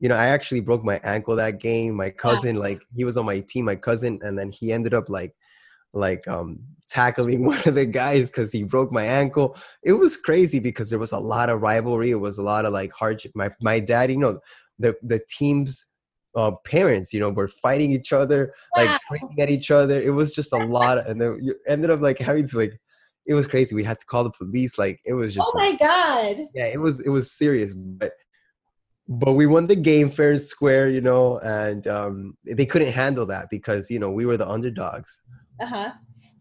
[0.00, 1.94] you know i actually broke my ankle that game.
[1.96, 5.08] My cousin like he was on my team my cousin and then he ended up
[5.08, 5.34] like
[5.92, 9.56] like um tackling one of the guys because he broke my ankle.
[9.82, 12.10] It was crazy because there was a lot of rivalry.
[12.10, 13.32] It was a lot of like hardship.
[13.34, 14.40] My my dad you know
[14.78, 15.86] the the team's
[16.34, 20.00] uh, parents you know were fighting each other like screaming at each other.
[20.00, 22.80] It was just a lot of, and then you ended up like having to like
[23.26, 23.74] it was crazy.
[23.74, 24.78] We had to call the police.
[24.78, 26.46] Like it was just Oh like, my God.
[26.54, 28.12] yeah it was it was serious but
[29.08, 33.26] but we won the game fair and square you know and um they couldn't handle
[33.26, 35.20] that because you know we were the underdogs
[35.60, 35.92] Uh-huh.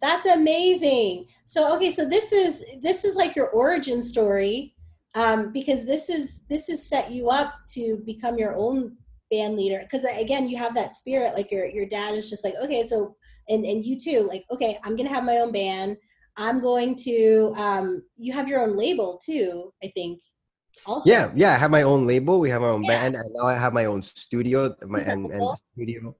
[0.01, 1.27] That's amazing.
[1.45, 4.75] So okay, so this is this is like your origin story.
[5.13, 8.95] Um, because this is this is set you up to become your own
[9.29, 9.79] band leader.
[9.83, 13.15] Because again, you have that spirit, like your your dad is just like, okay, so
[13.49, 15.97] and and you too, like, okay, I'm gonna have my own band.
[16.37, 20.21] I'm going to um you have your own label too, I think.
[20.87, 21.11] Also.
[21.11, 23.03] yeah yeah i have my own label we have our own Yeah.
[23.03, 26.15] band and now i have my own studio my and, and studio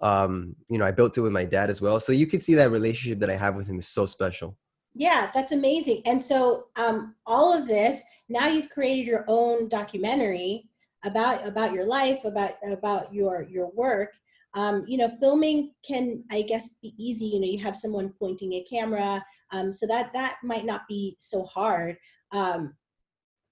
[0.00, 2.54] um you know i built it with my dad as well so you can see
[2.54, 4.56] that relationship that i have with him is so special
[4.98, 6.00] Yeah, that's amazing.
[6.06, 10.70] And so um, all of this now you've created your own documentary
[11.04, 14.12] about about your life, about about your your work.
[14.54, 17.26] Um, you know, filming can I guess be easy.
[17.26, 21.14] You know, you have someone pointing a camera, um, so that that might not be
[21.18, 21.98] so hard.
[22.32, 22.74] Um,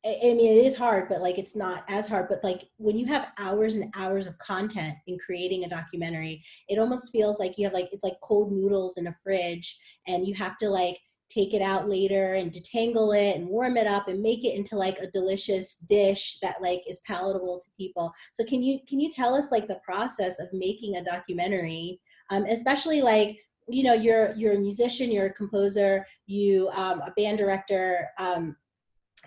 [0.06, 2.26] I mean, it is hard, but like it's not as hard.
[2.28, 6.78] But like when you have hours and hours of content in creating a documentary, it
[6.78, 10.34] almost feels like you have like it's like cold noodles in a fridge, and you
[10.34, 10.98] have to like
[11.30, 14.76] take it out later and detangle it and warm it up and make it into
[14.76, 19.10] like a delicious dish that like is palatable to people so can you can you
[19.10, 21.98] tell us like the process of making a documentary
[22.30, 23.38] um, especially like
[23.68, 28.54] you know you're you're a musician you're a composer you um, a band director um,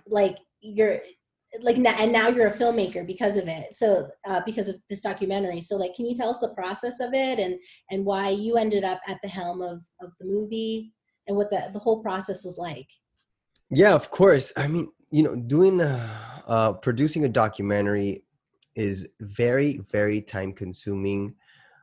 [0.07, 0.99] like you're
[1.61, 5.61] like and now you're a filmmaker because of it so uh, because of this documentary
[5.61, 7.55] so like can you tell us the process of it and
[7.89, 10.91] and why you ended up at the helm of of the movie
[11.27, 12.87] and what the, the whole process was like.
[13.69, 14.53] Yeah, of course.
[14.55, 18.23] I mean, you know, doing uh, uh producing a documentary
[18.75, 21.35] is very very time consuming.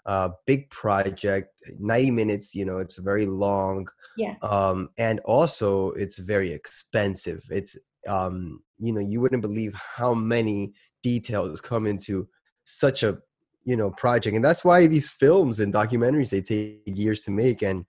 [0.06, 3.86] Uh big project, 90 minutes, you know, it's very long.
[4.16, 4.34] Yeah.
[4.42, 7.42] Um and also it's very expensive.
[7.50, 7.76] It's
[8.08, 12.28] um you know, you wouldn't believe how many details come into
[12.64, 13.18] such a,
[13.64, 14.34] you know, project.
[14.34, 17.84] And that's why these films and documentaries they take years to make and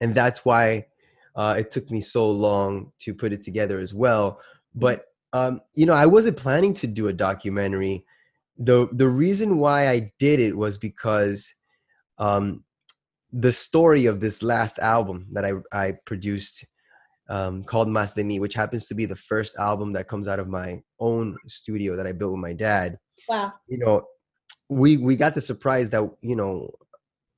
[0.00, 0.86] and that's why
[1.36, 4.40] uh, it took me so long to put it together as well.
[4.74, 8.04] But um, you know, I wasn't planning to do a documentary.
[8.58, 11.52] the The reason why I did it was because
[12.18, 12.64] um,
[13.32, 16.66] the story of this last album that I I produced
[17.30, 20.40] um, called Mas de Mi, which happens to be the first album that comes out
[20.40, 23.52] of my own studio that I built with my dad Wow.
[23.68, 24.04] you know
[24.68, 26.70] we we got the surprise that you know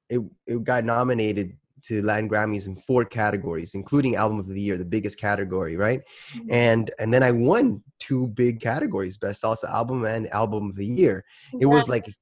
[0.08, 4.78] it it got nominated to Latin Grammys in four categories, including album of the year,
[4.78, 6.00] the biggest category, right?
[6.36, 6.46] Mhm.
[6.52, 10.86] And and then I won two big categories, best salsa album and album of the
[10.86, 11.24] year.
[11.60, 12.12] It was like a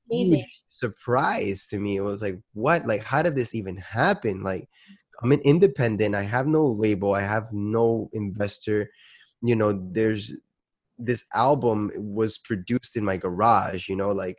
[0.70, 1.96] surprise to me.
[1.96, 2.87] It was like, what?
[2.87, 4.42] Like, how did this even happen?
[4.42, 4.68] Like,
[5.22, 6.14] I'm an independent.
[6.14, 7.14] I have no label.
[7.14, 8.90] I have no investor.
[9.42, 10.35] You know, there's
[10.98, 13.88] this album was produced in my garage.
[13.88, 14.38] You know, like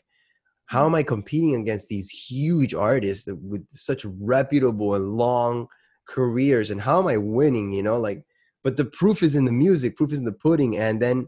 [0.71, 5.67] how am I competing against these huge artists with such reputable and long
[6.07, 6.71] careers?
[6.71, 7.73] And how am I winning?
[7.73, 8.23] You know, like,
[8.63, 10.77] but the proof is in the music, proof is in the pudding.
[10.77, 11.27] And then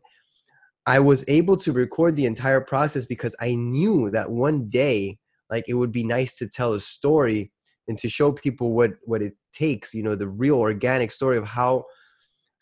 [0.85, 5.65] I was able to record the entire process because I knew that one day, like,
[5.67, 7.51] it would be nice to tell a story
[7.89, 9.93] and to show people what what it takes.
[9.93, 11.85] You know, the real organic story of how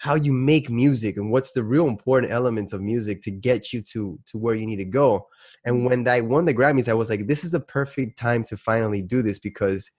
[0.02, 3.84] how you make music and what's the real important elements of music to get you
[3.84, 5.28] to to where you need to go.
[5.64, 8.58] And when I won the Grammys, I was like, this is the perfect time to
[8.58, 9.92] finally do this because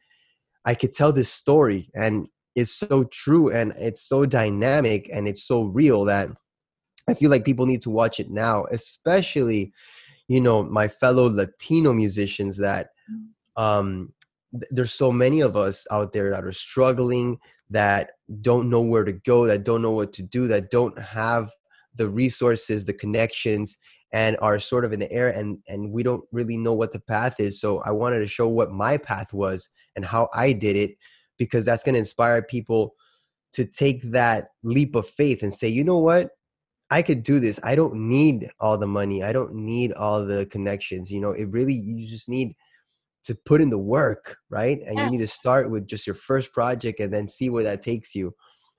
[0.64, 5.44] I could tell this story and it's so true and it's so dynamic and it's
[5.44, 6.28] so real that
[7.08, 9.72] I feel like people need to watch it now, especially,
[10.28, 12.88] you know, my fellow Latino musicians that
[13.56, 14.21] um th-
[14.70, 17.38] there's so many of us out there that are struggling
[17.70, 18.10] that
[18.42, 21.50] don't know where to go that don't know what to do that don't have
[21.96, 23.76] the resources the connections
[24.12, 27.00] and are sort of in the air and and we don't really know what the
[27.00, 27.60] path is.
[27.60, 30.96] So i wanted to show what my path was and how i did it
[31.38, 32.94] because that's going to inspire people
[33.54, 36.30] to take that leap of faith and say you know what?
[36.90, 37.58] I could do this.
[37.62, 39.22] I don't need all the money.
[39.22, 41.10] I don't need all the connections.
[41.10, 42.54] You know it really you just need
[43.24, 45.04] to put in the work right and Yeah.
[45.04, 48.14] you need to start with just your first project and then see where that takes
[48.14, 48.34] you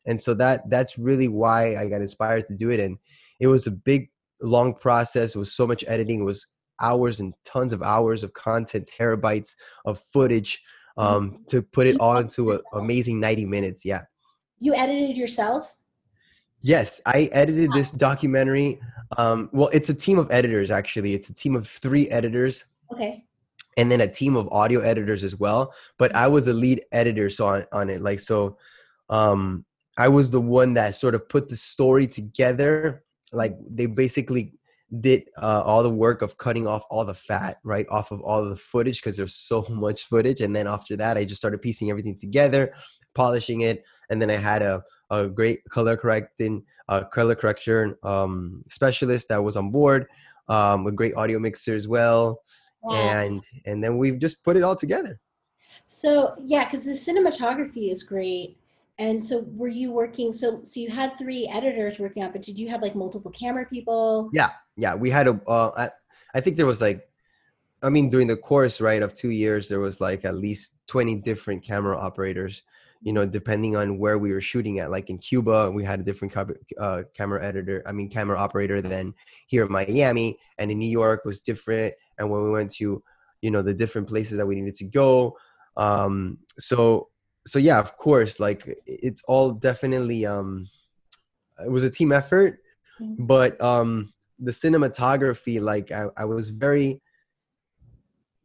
[0.05, 2.97] and so that that's really why i got inspired to do it and
[3.39, 4.09] it was a big
[4.41, 6.45] long process it was so much editing it was
[6.81, 9.51] hours and tons of hours of content terabytes
[9.85, 10.61] of footage
[10.97, 14.01] um, to put it You all into an amazing 90 minutes yeah
[14.59, 15.77] You edited yourself?
[16.65, 18.79] Yes, I edited this documentary.
[19.17, 21.13] Um, well, it's a team of editors, actually.
[21.13, 23.25] It's a team of three editors Okay.
[23.77, 25.73] And then a team of audio editors as well.
[25.97, 28.01] But I was the lead editor so on, on it.
[28.01, 28.57] Like, so
[29.09, 29.65] um,
[29.97, 33.03] I was the one that sort of put the story together.
[33.31, 34.53] Like, they basically
[34.99, 38.47] did uh, all the work of cutting off all the fat, right, off of all
[38.47, 40.41] the footage because there's so much footage.
[40.41, 42.73] And then after that, I just started piecing everything together,
[43.15, 43.83] polishing it.
[44.09, 49.43] And then I had a, a great color correcting, uh, color correction um, specialist that
[49.43, 50.07] was on board,
[50.47, 52.41] um, a great audio mixer as well
[52.91, 55.19] And and then we've just put it all together
[55.87, 58.57] So yeah, because the cinematography is great.
[58.99, 62.59] And so were you working so so you had three editors working on, but did
[62.59, 64.29] you have like multiple camera people?
[64.33, 65.89] yeah yeah we had a uh, I,
[66.37, 67.07] I think there was like
[67.81, 71.15] i mean during the course right of two years there was like at least 20
[71.15, 72.63] different camera operators
[73.01, 76.03] you know depending on where we were shooting at like in cuba we had a
[76.03, 76.33] different
[76.79, 79.13] uh, camera editor i mean camera operator than
[79.47, 83.03] here in miami and in new york was different and when we went to
[83.41, 85.35] you know the different places that we needed to go
[85.77, 87.09] um so
[87.45, 90.67] so yeah of course like it's all definitely um
[91.63, 92.59] it was a team effort
[93.01, 93.27] Mhm.
[93.27, 97.01] but um the cinematography like I, I was very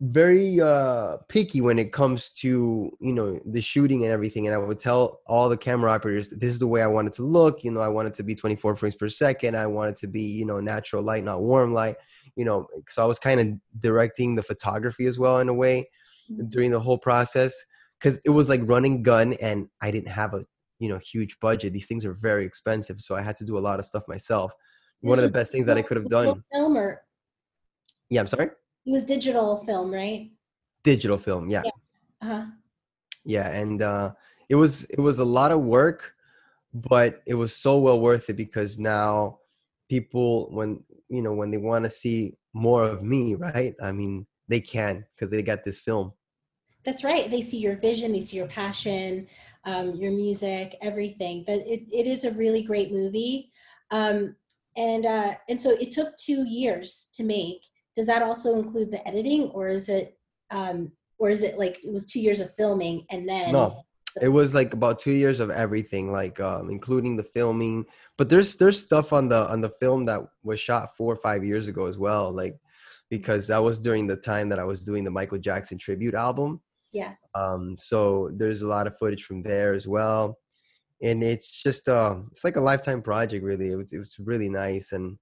[0.01, 4.59] very uh picky when it comes to you know the shooting and everything and i
[4.59, 7.65] would tell all the camera operators this is the way i want it to look
[7.65, 10.07] you know i want it to be 24 frames per second i want it to
[10.07, 11.97] be you know natural light not warm light
[12.37, 13.49] you know so i was kind of
[13.81, 15.89] directing the photography as well in a way
[16.31, 16.49] Mhm.
[16.51, 17.55] during the whole process
[17.99, 20.45] because it was like running gun and i didn't have a
[20.79, 21.73] you know huge budget.
[21.73, 24.53] These things are very expensive so i had to do a lot of stuff myself.
[25.01, 27.03] One of the best things that i could have done Film or
[28.11, 28.51] yeah i'm sorry
[28.89, 30.31] it was digital film, right?
[30.85, 31.63] digital film yeah
[32.23, 32.47] Uh-huh.
[33.25, 34.11] yeah and uh
[34.49, 36.15] it was it was a lot of work
[36.73, 39.39] but it was so well worth it because now
[39.91, 44.25] people when you know when they want to see more of me right i mean
[44.49, 46.13] they can because they got this film
[46.85, 47.29] That's right.
[47.31, 49.27] They see your vision, they see your passion,
[49.71, 51.45] um, your music, everything.
[51.45, 53.53] But it, it is a really great movie.
[53.91, 54.37] Um,
[54.77, 57.61] and uh, and so it took two years to make.
[57.99, 60.17] Does that also include the editing, or is it
[60.51, 63.85] um, or is it like it was two years of filming and then no
[64.21, 67.85] it was like about two years of everything like um including the filming.
[68.17, 71.45] But there's there's stuff on the on the film that was shot four or five
[71.45, 72.57] years ago as well like
[73.11, 76.61] because that was during the time that i was doing the michael jackson tribute album.
[76.93, 77.15] Yeah.
[77.35, 80.39] um so there's a lot of footage from there as well.
[81.03, 83.73] And it's just um it's like a lifetime project really.
[83.73, 84.93] It was, it was really nice.
[84.93, 85.19] And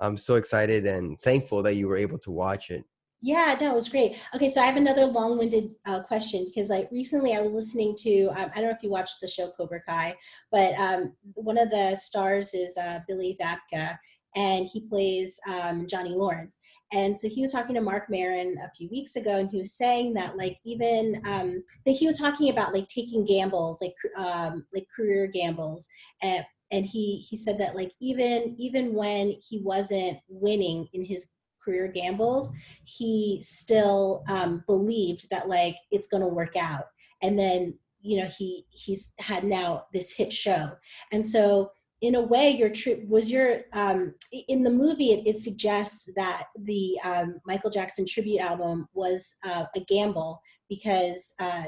[0.00, 2.84] i'm so excited and thankful that you were able to watch it
[3.20, 4.16] Yeah, no, it was great.
[4.32, 8.28] Okay, so I have another long-winded uh, question because like recently I was listening to
[8.28, 10.14] um, I don't know if you watched the show Cobra Kai,
[10.52, 13.98] but um, one of the stars is uh, Billy Zabka,
[14.36, 16.58] and he plays um, Johnny Lawrence.
[16.92, 19.74] And so he was talking to Marc Maron a few weeks ago, and he was
[19.74, 24.64] saying that like even um, that he was talking about like taking gambles, like um,
[24.72, 25.88] like career gambles,
[26.22, 31.32] and and he he said that like even even when he wasn't winning in his
[31.64, 32.52] career gambles,
[32.84, 36.84] he still um, believed that like it's going to work out.
[37.22, 40.70] And then you know he he's had now this hit show,
[41.12, 44.14] and so in a way your trip was your um,
[44.48, 49.64] in the movie it, it suggests that the um, michael jackson tribute album was uh,
[49.74, 51.64] a gamble because uh,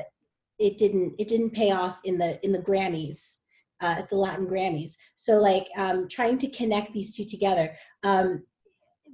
[0.60, 3.39] it didn't it didn't pay off in the in the grammys
[3.80, 7.70] uh, at the latin grammys so like um, trying to connect these two together
[8.02, 8.42] um,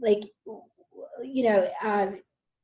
[0.01, 0.23] like
[1.23, 2.13] you know, uh,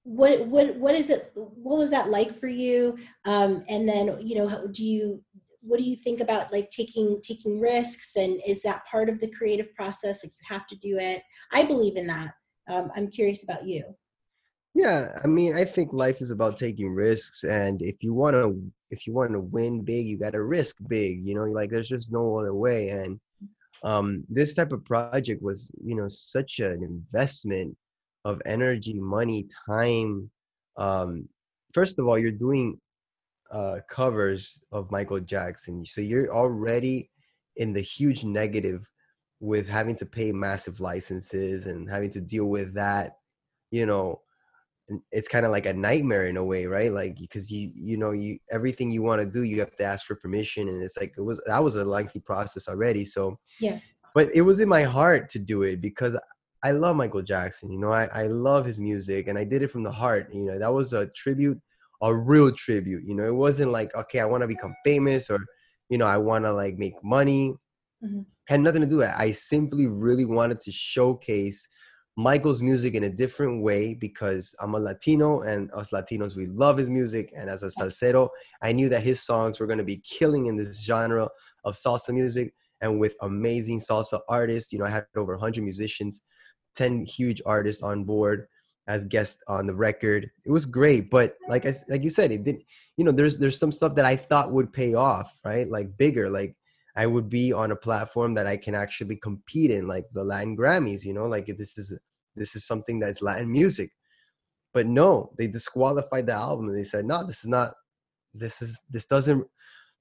[0.05, 1.30] what what what is it?
[1.34, 2.98] What was that like for you?
[3.24, 5.22] Um, and then you know, do you
[5.61, 9.30] what do you think about like taking taking risks and is that part of the
[9.30, 10.24] creative process?
[10.24, 11.22] Like you have to do it.
[11.53, 12.32] I believe in that.
[12.68, 13.84] Um, I'm curious about you.
[14.75, 18.59] Yeah, I mean, I think life is about taking risks, and if you want to,
[18.91, 21.27] if you want to win big, you got to risk big.
[21.27, 22.89] You know, like there's just no other way.
[22.89, 23.20] And
[23.85, 27.77] um, this type of project was, you know, such an investment
[28.25, 30.31] of energy, money, time.
[30.79, 31.29] Um,
[31.75, 32.81] first of all, you're doing
[33.51, 37.11] uh, covers of Michael Jackson, so you're already
[37.57, 38.89] in the huge negative
[39.41, 43.16] with having to pay massive licenses and having to deal with that.
[43.70, 44.20] You know,
[45.11, 46.93] it's kind of like a nightmare in a way, right?
[46.93, 50.07] Like because you you know you everything you want to do, you have to ask
[50.07, 53.05] for permission, and it's like it was that was a lengthy process already.
[53.05, 53.78] So yeah,
[54.14, 56.16] but it was in my heart to do it because
[56.62, 57.70] I love Michael Jackson.
[57.70, 60.33] You know, I, I love his music and I did it from the heart.
[60.33, 61.61] You know, that was a tribute,
[62.03, 63.05] a real tribute.
[63.05, 65.41] You know, it wasn't like, okay, I want to become famous or,
[65.89, 67.55] you know, I want to like make money.
[68.05, 68.22] Mm-hmm.
[68.47, 69.14] Had nothing to do with it.
[69.16, 71.68] I simply really wanted to showcase
[72.17, 76.77] Michael's music in a different way because I'm a Latino and us Latinos, we love
[76.77, 77.33] his music.
[77.37, 78.29] And as a salsero,
[78.61, 81.29] I knew that his songs were going to be killing in this genre
[81.65, 84.73] of salsa music and with amazing salsa artists.
[84.73, 86.23] You know, I had over 100 musicians
[86.75, 88.47] 10 huge artists on board
[88.89, 90.31] as guests on the record.
[90.45, 92.65] It was great, but like I, like you said, it didn't.
[92.97, 95.71] You know, there's there's some stuff that I thought would pay off, right?
[95.71, 96.57] Like bigger, like
[96.95, 100.57] I would be on a platform that I can actually compete in, like the Latin
[100.57, 101.05] Grammys.
[101.05, 101.99] You know, like this is
[102.36, 103.90] this is something that's Latin music.
[104.74, 107.74] But no, they disqualified the album and they said, no, this is not.
[108.34, 109.47] This is this doesn't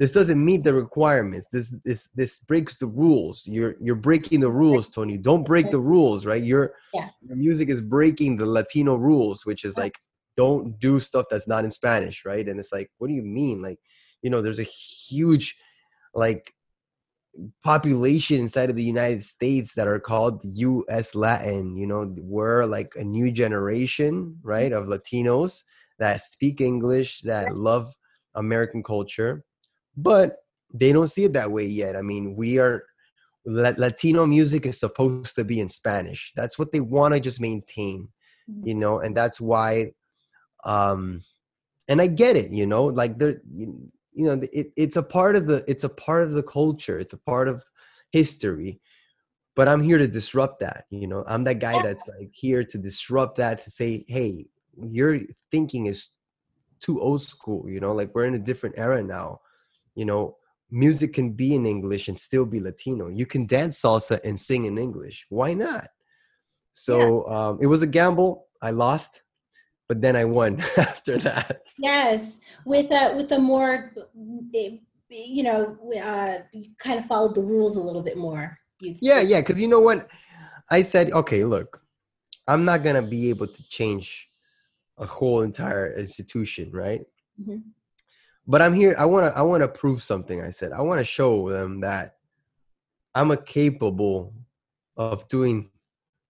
[0.02, 4.50] this doesn't meet the requirements this this this breaks the rules you're you're breaking the
[4.50, 7.10] rules tony don't break the rules right your yeah.
[7.22, 10.00] your music is breaking the latino rules which is like
[10.38, 13.62] don't do stuff that's not in spanish right and it's like what do you mean
[13.62, 13.78] like
[14.24, 15.56] you know there's a huge
[16.16, 16.52] like
[17.64, 20.46] population inside of the united states that are called
[20.90, 25.62] us latin you know we're like a new generation right of latinos
[25.98, 27.94] that speak english that love
[28.36, 29.44] american culture
[29.96, 30.38] but
[30.74, 31.96] they don't see it that way yet.
[31.96, 32.84] I mean, we are
[33.46, 36.32] Latino music is supposed to be in Spanish.
[36.36, 38.10] That's what they want to just maintain,
[38.50, 38.68] mm-hmm.
[38.68, 39.94] you know, and that's why
[40.64, 41.24] um
[41.88, 43.42] and I get it, you know, like there
[44.14, 47.00] you, know, it, it's a part of the it's a part of the culture.
[47.00, 47.64] It's a part of
[48.12, 48.80] history.
[49.56, 51.26] But I'm here to disrupt that, you know.
[51.28, 54.48] I'm that guy that's like here to disrupt that to say, "Hey,
[54.82, 55.20] your
[55.52, 56.10] thinking is
[56.80, 59.42] too old school, you know, like we're in a different era now."
[59.96, 60.38] you know
[60.70, 64.66] music can be in english and still be latino you can dance salsa and sing
[64.66, 65.88] in english why not
[66.72, 67.50] so yeah.
[67.50, 69.22] um, it was a gamble i lost
[69.92, 73.92] but then i won after that yes with a with a more
[74.56, 74.78] eh,
[75.10, 78.58] you know uh, you kind of followed the rules a little bit more
[79.02, 80.08] yeah yeah because you know what
[80.70, 81.82] i said okay look
[82.48, 84.30] i'm not gonna be able to change
[84.98, 87.02] a whole entire institution right
[87.40, 87.58] mm-hmm
[88.48, 88.96] but I'm here.
[88.98, 89.38] I want to.
[89.38, 90.42] I want to prove something.
[90.42, 92.16] I said I want to show them that
[93.14, 94.34] I'm a capable
[94.98, 95.70] of doing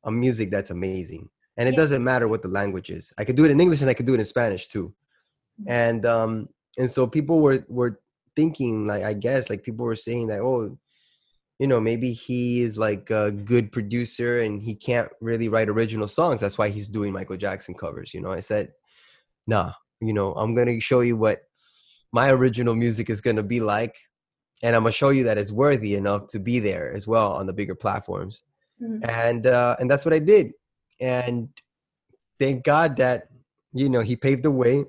[0.04, 1.78] a music that's amazing, and it yeah.
[1.82, 3.14] doesn't matter what the language is.
[3.18, 4.94] I could do it in English and I could do it in Spanish too.
[5.62, 5.72] Mm-hmm.
[5.72, 8.00] And um and so people were were
[8.36, 10.78] thinking like I guess like people were saying that oh
[11.62, 16.08] you know maybe he is like a good producer and he can't really write original
[16.08, 18.72] songs that's why he's doing michael jackson covers you know i said
[19.46, 21.44] nah you know i'm gonna show you what
[22.12, 23.96] my original music is going to be like
[24.64, 27.34] and i'm going to show you that it's worthy enough to be there as well
[27.34, 28.44] on the bigger platforms
[28.82, 29.08] mm-hmm.
[29.08, 30.54] and uh, and that's what i did
[31.02, 31.50] and
[32.40, 33.28] thank god that
[33.74, 34.86] you know, he paved the way.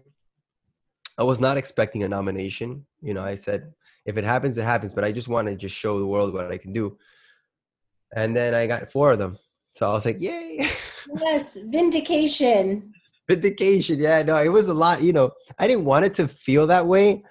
[1.19, 2.87] I was not expecting a nomination.
[3.01, 3.73] You know, I said,
[4.05, 4.93] if it happens, it happens.
[4.93, 6.99] But I just want to just show the world what I can do.
[8.15, 9.39] And then I got four of them.
[9.77, 10.69] So I was like, yay.
[11.21, 12.95] Yes, vindication.
[13.29, 13.99] Vindication.
[13.99, 15.03] Yeah, no, it was a lot.
[15.03, 17.25] You know, I didn't want it to feel that way.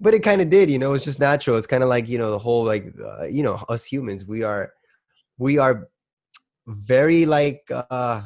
[0.00, 1.58] But it kind of did, you know, it's just natural.
[1.58, 4.42] It's kind of like, you know, the whole like, uh, you know, us humans, we
[4.44, 4.72] are,
[5.36, 5.88] we are
[6.66, 8.22] very like, uh,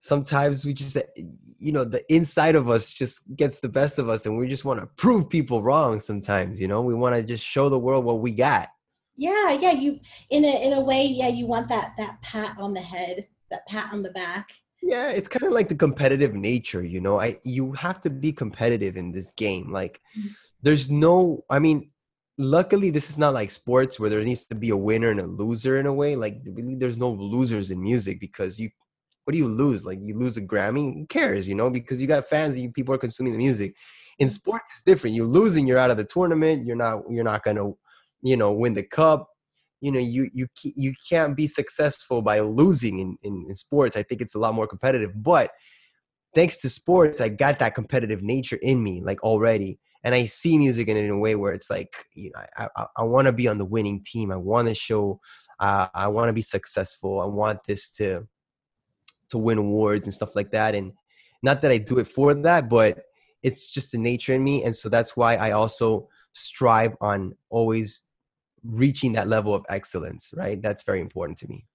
[0.00, 4.26] sometimes we just, you know, the inside of us just gets the best of us
[4.26, 7.44] and we just want to prove people wrong sometimes, you know, we want to just
[7.44, 8.68] show the world what we got.
[9.16, 9.72] Yeah, yeah.
[9.72, 10.00] You
[10.30, 11.28] in a in a way, yeah.
[11.28, 14.50] You want that that pat on the head, that pat on the back.
[14.82, 17.20] Yeah, it's kind of like the competitive nature, you know.
[17.20, 19.72] I you have to be competitive in this game.
[19.72, 20.34] Like Mhm.
[20.62, 21.90] there's no I mean,
[22.38, 25.26] luckily this is not like sports where there needs to be a winner and a
[25.26, 26.16] loser in a way.
[26.16, 28.70] Like really there's no losers in music because you
[29.24, 29.86] what do you lose?
[29.86, 32.94] Like you lose a Grammy, who cares, you know, because you got fans and people
[32.94, 33.74] are consuming the music.
[34.18, 34.34] In mm-hmm.
[34.34, 35.16] sports it's different.
[35.16, 37.76] You're losing, you're out of the tournament, you're not you're not to,
[38.22, 39.28] you know, win the cup.
[39.80, 43.96] You know, you you you can't be successful by losing in, in, in sports.
[43.96, 45.10] I think it's a lot more competitive.
[45.22, 45.50] But
[46.34, 49.78] thanks to sports, I got that competitive nature in me, like already.
[50.04, 52.68] And I see music in it in a way where it's like, you know, I
[52.76, 54.30] I, I want to be on the winning team.
[54.30, 55.20] I want to show,
[55.58, 57.20] uh, I want to be successful.
[57.20, 58.28] I want this to
[59.30, 60.74] to win awards and stuff like that.
[60.74, 60.92] And
[61.42, 63.02] not that I do it for that, but
[63.42, 64.62] it's just the nature in me.
[64.64, 68.08] And so that's why I also strive on always
[68.62, 70.30] reaching that level of excellence.
[70.36, 70.60] Right?
[70.60, 71.66] That's very important to me.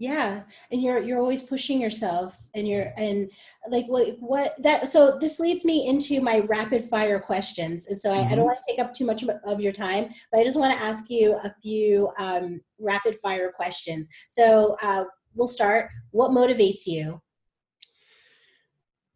[0.00, 3.28] Yeah, and you're you're always pushing yourself, and you're and
[3.68, 4.88] like what what that.
[4.88, 8.44] So this leads me into my rapid fire questions, and so I, I don't Mhm.
[8.44, 10.84] want to take up too much of- of your time, but I just want to
[10.84, 14.08] ask you a few um, rapid fire questions.
[14.28, 15.90] So uh, we'll start.
[16.12, 17.20] What motivates you?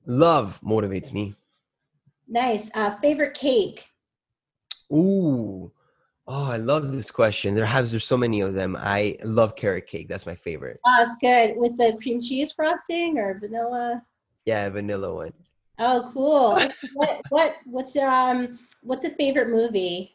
[0.04, 1.36] Love motivates me.
[2.26, 2.70] Nice.
[2.74, 3.86] Uh, favorite cake?
[4.92, 5.70] Ooh.
[6.28, 7.54] Oh, I love this question.
[7.54, 8.76] There has there's so many of them.
[8.78, 10.08] I love carrot cake.
[10.08, 10.78] That's my favorite.
[10.86, 14.02] Oh, it's good with the cream cheese frosting or vanilla.
[14.44, 15.32] Yeah, vanilla one.
[15.78, 16.60] Oh, cool.
[16.94, 20.14] what what what's um what's a favorite movie?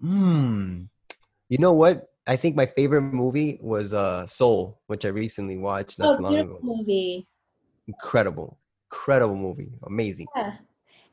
[0.00, 0.84] Hmm.
[1.48, 2.08] You know what?
[2.26, 6.38] I think my favorite movie was uh Soul, which I recently watched not Oh, long
[6.38, 6.58] ago.
[6.62, 7.26] movie.
[7.88, 8.58] Incredible.
[8.90, 9.72] Incredible movie.
[9.86, 10.28] Amazing.
[10.34, 10.54] Yeah.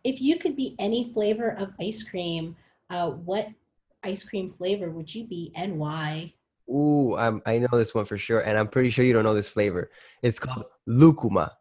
[0.05, 2.55] If you could be any flavor of ice cream,
[2.89, 3.47] uh, what
[4.03, 6.33] ice cream flavor would you be and why?
[6.69, 9.33] Ooh, I'm, I know this one for sure, and I'm pretty sure you don't know
[9.33, 9.89] this flavor.
[10.21, 11.53] It's called lucuma.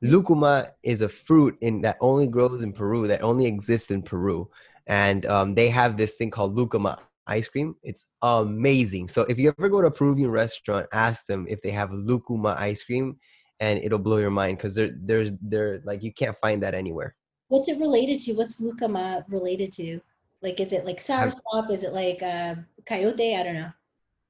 [0.00, 4.48] Lucuma is a fruit in that only grows in Peru, that only exists in Peru,
[4.86, 7.76] and um, they have this thing called lucuma ice cream.
[7.82, 9.08] It's amazing.
[9.08, 12.56] So if you ever go to a Peruvian restaurant, ask them if they have lucuma
[12.58, 13.18] ice cream,
[13.60, 17.14] and it'll blow your mind because there, there's, there, like you can't find that anywhere.
[17.48, 18.32] What's it related to?
[18.32, 20.00] What's lucuma related to?
[20.42, 21.70] Like, is it like sour I've- sop?
[21.70, 23.36] Is it like uh, coyote?
[23.36, 23.70] I don't know.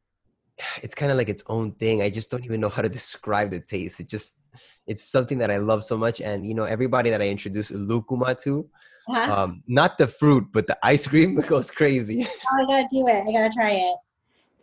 [0.82, 2.02] it's kind of like its own thing.
[2.02, 4.00] I just don't even know how to describe the taste.
[4.00, 4.34] It just
[4.86, 6.20] it's something that I love so much.
[6.20, 8.68] And you know, everybody that I introduce lucuma to,
[9.08, 9.34] Uh-huh.
[9.34, 12.26] um, not the fruit, but the ice cream goes crazy.
[12.28, 13.26] oh, I gotta do it.
[13.28, 13.96] I gotta try it.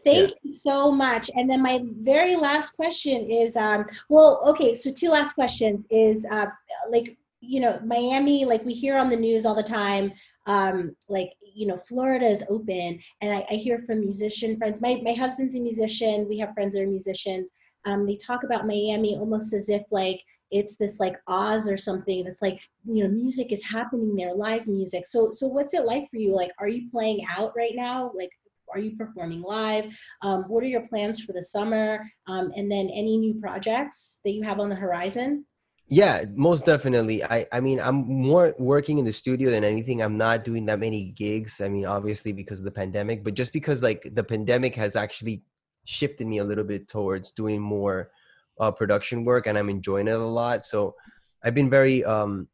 [0.06, 1.30] Thank you so much.
[1.36, 6.26] And then my very last question is, um, well, okay, so two last questions is,
[6.32, 6.46] uh,
[6.90, 10.14] like, you know, Miami, like we hear on the news all the time,
[10.46, 14.82] um, like, you know, Florida is open, and I, I hear from musician friends.
[14.82, 16.26] My my husband's a musician.
[16.30, 17.52] We have friends who are musicians.
[17.84, 22.24] Um, they talk about Miami almost as if like it's this like Oz or something.
[22.24, 25.06] That's like you know, music is happening there, live music.
[25.06, 26.34] So so what's it like for you?
[26.34, 28.12] Like, are you playing out right now?
[28.16, 28.32] Like,
[28.74, 29.94] are you performing live?
[30.22, 32.10] Um, what are your plans for the summer?
[32.28, 35.46] Um, and then any new projects that you have on the horizon?
[35.90, 37.24] Yeah, most definitely.
[37.24, 40.02] I I mean, I'm more working in the studio than anything.
[40.02, 41.62] I'm not doing that many gigs.
[41.62, 45.42] I mean, obviously because of the pandemic, but just because like the pandemic has actually
[45.86, 48.12] shifted me a little bit towards doing more
[48.60, 50.68] uh, production work, and I'm enjoying it a lot.
[50.68, 50.96] So
[51.44, 52.48] I've been very um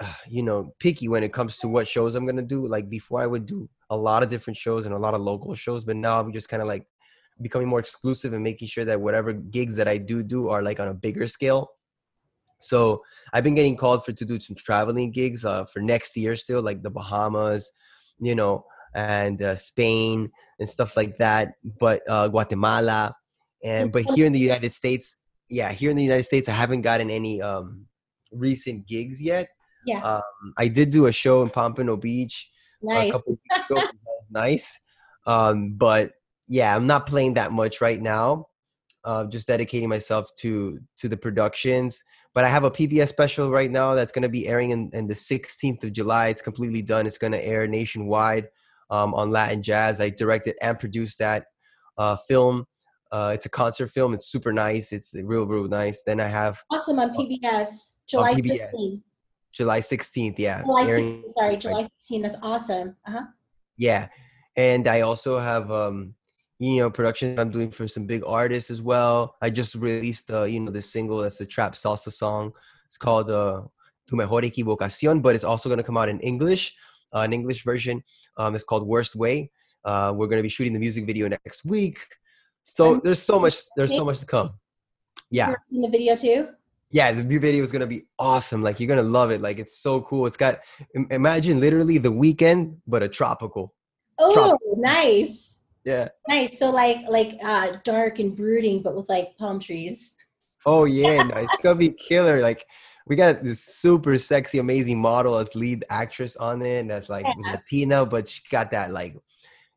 [0.28, 3.26] you know picky when it comes to what shows i'm gonna do like before i
[3.26, 6.20] would do a lot of different shows and a lot of local shows but now
[6.20, 6.86] i'm just kind of like
[7.40, 10.80] becoming more exclusive and making sure that whatever gigs that i do do are like
[10.80, 11.70] on a bigger scale
[12.60, 13.02] so
[13.32, 16.62] i've been getting called for to do some traveling gigs uh, for next year still
[16.62, 17.70] like the bahamas
[18.20, 23.14] you know and uh, spain and stuff like that but uh, guatemala
[23.64, 25.16] and but here in the united states
[25.50, 27.86] yeah here in the united states i haven't gotten any um
[28.32, 29.46] recent gigs yet
[29.86, 30.00] Yeah.
[30.02, 30.22] um,
[30.58, 32.50] I did do a show in Pompano Beach
[32.82, 33.12] a Nice.
[33.12, 33.82] couple of weeks ago.
[34.30, 34.66] nice.
[35.26, 36.10] Um, but
[36.48, 38.46] yeah, I'm not playing that much right now.
[39.04, 42.02] uh, just dedicating myself to to the productions.
[42.36, 45.06] But I have a PBS special right now that's going to be airing in, in
[45.06, 46.28] the 16th of July.
[46.28, 47.06] It's completely done.
[47.06, 48.48] It's going to air nationwide
[48.90, 50.02] um, on Latin Jazz.
[50.02, 51.46] I directed and produced that
[51.96, 52.66] uh, film.
[53.10, 54.12] Uh, it's a concert film.
[54.12, 54.92] It's super nice.
[54.92, 56.02] It's real, real nice.
[56.02, 58.70] Then I have Awesome on PBS, July PBS.
[58.70, 59.02] 15.
[59.54, 60.34] July 16th.
[60.36, 62.22] Yeah, July airing- 16, sorry, July 16th.
[62.22, 62.96] That's awesome.
[63.08, 63.22] Uh-huh.
[63.78, 64.08] Yeah,
[64.56, 66.14] and I also have um,
[66.58, 69.36] you know production I'm doing for some big artists as well.
[69.42, 72.52] I just released uh, you know the single that's the trap salsa song.
[72.86, 73.62] It's called uh,
[74.08, 76.74] "Tu Mejor Equivocación," but it's also going to come out in English,
[77.14, 78.02] uh, an English version.
[78.36, 79.50] Um, it's called "Worst Way."
[79.84, 81.98] Uh, we're going to be shooting the music video next week.
[82.62, 83.56] So there's so much.
[83.76, 84.54] There's so much to come.
[85.30, 86.48] Yeah, in the video too?
[86.90, 87.12] yeah.
[87.12, 88.62] The new video is going to be awesome.
[88.62, 89.40] Like you're going to love it.
[89.42, 90.26] Like it's so cool.
[90.26, 90.60] It's got
[91.10, 93.74] imagine literally the Weeknd, but a tropical.
[94.18, 95.55] Oh, nice.
[95.86, 96.08] Yeah.
[96.28, 96.58] Nice.
[96.58, 100.16] So like like uh dark and brooding, but with like palm trees.
[100.66, 102.42] Oh yeah, no, it's gonna be killer.
[102.42, 102.66] Like
[103.06, 106.80] we got this super sexy, amazing model as lead actress on it.
[106.80, 107.52] And that's like Yeah.
[107.52, 109.16] Latina, but she got that like,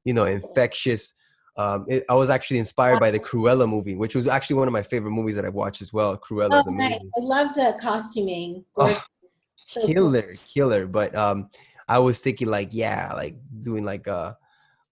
[0.03, 1.13] you know, infectious.
[1.55, 4.71] Um, it, I was actually inspired by the Cruella movie, which was actually one of
[4.71, 6.17] my favorite movies that I've watched as well.
[6.17, 6.93] Cruella Oh, is nice.
[6.93, 8.65] amazing, I love the costuming.
[8.77, 8.99] Oh.
[9.21, 9.93] So cool.
[9.93, 10.87] killer, killer.
[10.87, 11.51] But um,
[11.87, 14.33] I was thinking like, yeah, like doing like uh,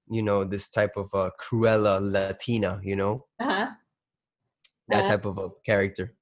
[0.09, 3.67] you know, this type of uh, Cruella Latina, you know, Uh-huh.
[4.89, 6.13] that Uh, type of a character.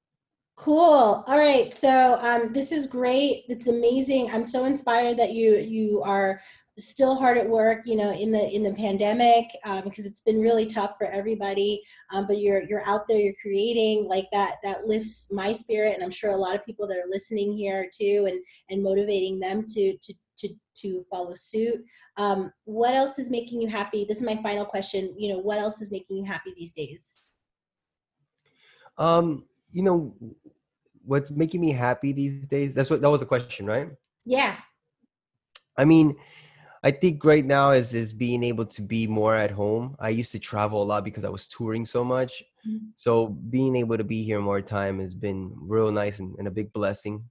[0.57, 1.23] Cool.
[1.27, 1.73] All right.
[1.73, 3.43] So um, this is great.
[3.49, 4.29] It's amazing.
[4.31, 6.41] I'm so inspired that you you are
[6.77, 7.85] still hard at work.
[7.85, 11.81] You know, in the in the pandemic um, because it's been really tough for everybody.
[12.13, 13.19] Um, but you're you're out there.
[13.19, 14.55] You're creating like that.
[14.63, 17.89] That lifts my spirit, and I'm sure a lot of people that are listening here
[17.93, 20.49] too, and and motivating them to to to
[20.81, 21.83] to follow suit.
[22.17, 24.05] Um, what else is making you happy?
[24.07, 25.13] This is my final question.
[25.17, 27.29] You know, what else is making you happy these days?
[28.97, 30.15] Um, you know,
[31.03, 32.73] what's making me happy these days?
[32.73, 33.89] That's what that was the question, right?
[34.25, 34.55] Yeah.
[35.77, 36.15] I mean,
[36.83, 39.95] I think right now is is being able to be more at home.
[39.99, 42.43] I used to travel a lot because I was touring so much.
[42.67, 42.91] Mhm.
[42.95, 46.51] So being able to be here more time has been real nice and, and a
[46.51, 47.25] big blessing.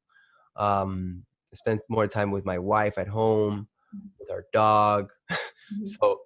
[0.57, 1.24] Um,
[1.57, 3.68] spent more time with my wife at home,
[4.18, 5.11] with our dog.
[5.74, 5.88] Mhm.
[5.88, 6.20] So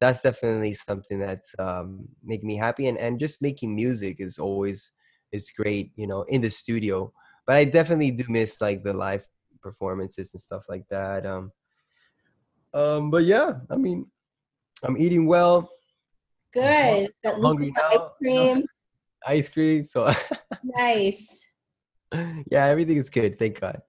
[0.00, 4.92] that's definitely something that's um, making me happy, and and just making music is always
[5.32, 7.12] is great, you know, in the studio.
[7.46, 9.24] But I definitely do miss like the live
[9.60, 11.26] performances and stuff like that.
[11.26, 11.50] Um,
[12.72, 14.06] um, but yeah, I mean,
[14.84, 15.68] I'm eating well,
[16.52, 17.10] Good.
[17.24, 18.12] I'm hungry Luca ice now.
[18.22, 18.62] cream.
[19.26, 19.84] ice cream.
[19.84, 20.12] So
[20.62, 21.44] Nice.
[22.12, 23.38] yeah, everything is good.
[23.38, 23.80] Thank God.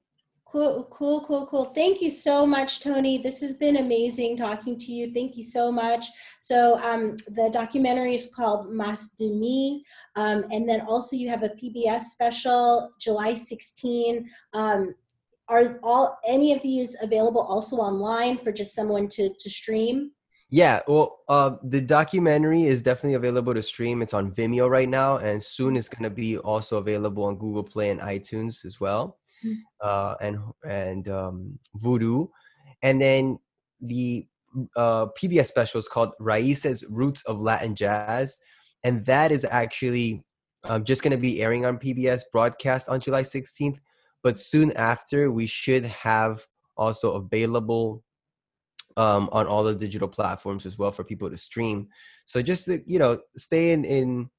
[0.50, 1.66] Cool, cool, cool, cool.
[1.76, 3.18] Thank you so much, Tony.
[3.18, 5.14] This has been amazing talking to you.
[5.14, 6.06] Thank you so much.
[6.40, 9.84] So, um, the documentary is called Más de Mi,
[10.16, 14.30] um, and then also you have a PBS special, July 16.
[14.54, 14.96] Um,
[15.50, 20.12] are all any of these available also online for just someone to to stream?
[20.50, 24.02] Yeah, well, uh, the documentary is definitely available to stream.
[24.02, 27.64] It's on Vimeo right now, and soon it's going to be also available on Google
[27.64, 29.18] Play and iTunes as well.
[29.82, 32.30] Uh, and and um, Vudu,
[32.82, 33.40] and then
[33.82, 34.26] the
[34.76, 38.38] uh, PBS special is called Raices Roots of Latin Jazz,
[38.84, 40.24] and that is actually
[40.64, 43.78] um, just going to be airing on PBS broadcast on July 16th.
[44.24, 48.04] But soon after, we should have also available
[48.98, 51.88] um, on all the digital platforms as well for people to stream.
[52.26, 54.30] So just to, you know, stay in in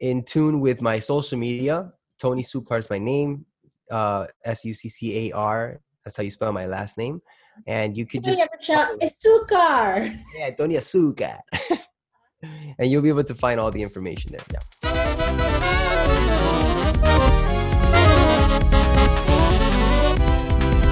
[0.00, 1.92] in tune with my social media.
[2.18, 3.44] Tony Succar is my name.
[3.90, 5.80] Uh, S U C C A R.
[6.04, 7.20] That's how you spell my last name.
[7.66, 10.16] And you could Tony just Aberchel, Azúcar.
[10.36, 11.40] yeah, Tony Succar.
[12.78, 14.40] and you'll be able to find all the information there.
[14.52, 14.60] Yeah.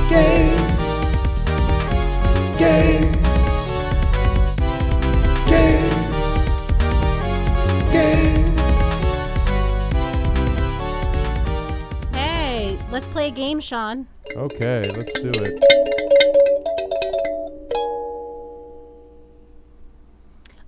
[0.09, 0.73] Games.
[2.59, 3.22] Games.
[12.93, 14.07] Let's play a game, Sean.
[14.37, 15.65] Okay, let's do it.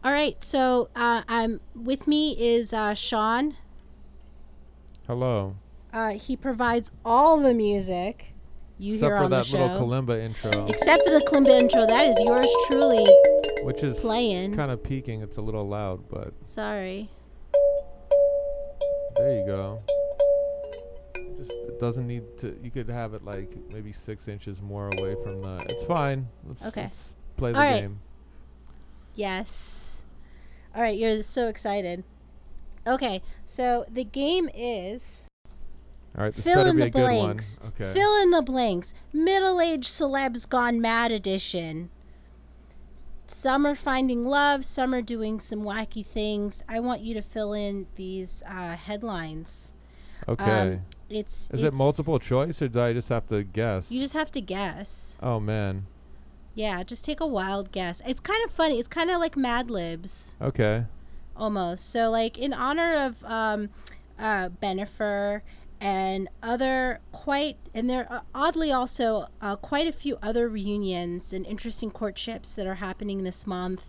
[0.02, 3.56] All right, so uh, I'm with me is uh, Sean.
[5.06, 5.56] Hello.
[5.92, 8.34] Uh, he provides all the music
[8.78, 11.50] you Except hear for on the that little show, kalimba intro, except for the kalimba
[11.50, 11.86] intro.
[11.86, 13.06] That is yours truly.
[13.62, 14.54] which is playing.
[14.54, 15.22] kind of peaking.
[15.22, 17.08] It's a little loud, but Sorry.
[19.16, 19.82] there you go.
[21.46, 22.58] Just it doesn't need to.
[22.62, 25.64] You could have it like maybe six inches more away from the.
[25.68, 26.28] It's fine.
[26.46, 26.82] Let's, Okay.
[26.84, 27.80] let's play the All right.
[27.82, 28.00] game.
[29.14, 30.04] Yes.
[30.74, 32.02] All right, you're so excited.
[32.86, 35.24] Okay, so the game is
[36.18, 37.58] All right, this fill in be the a good blanks.
[37.62, 37.72] one.
[37.80, 37.94] Okay.
[37.94, 38.92] Fill in the blanks.
[39.12, 41.90] Middle-aged celebs gone mad edition.
[43.26, 44.64] Some are finding love.
[44.64, 46.62] Some are doing some wacky things.
[46.68, 49.72] I want you to fill in these uh, headlines.
[50.28, 50.72] okay.
[50.74, 50.80] Um,
[51.14, 53.90] it's Is it multiple choice or do I just have to guess?
[53.90, 55.16] You just have to guess.
[55.22, 55.86] oh man.
[56.56, 58.00] Yeah, just take a wild guess.
[58.06, 58.78] It's kind of funny.
[58.78, 60.84] It's kind of like Mad Libs Okay.
[61.36, 61.90] almost.
[61.90, 63.70] So like in honor of um,
[64.18, 65.40] uh, Bennifer
[65.80, 71.44] and other quite and there are oddly also uh, quite a few other reunions and
[71.46, 73.82] interesting courtships that are happening this month.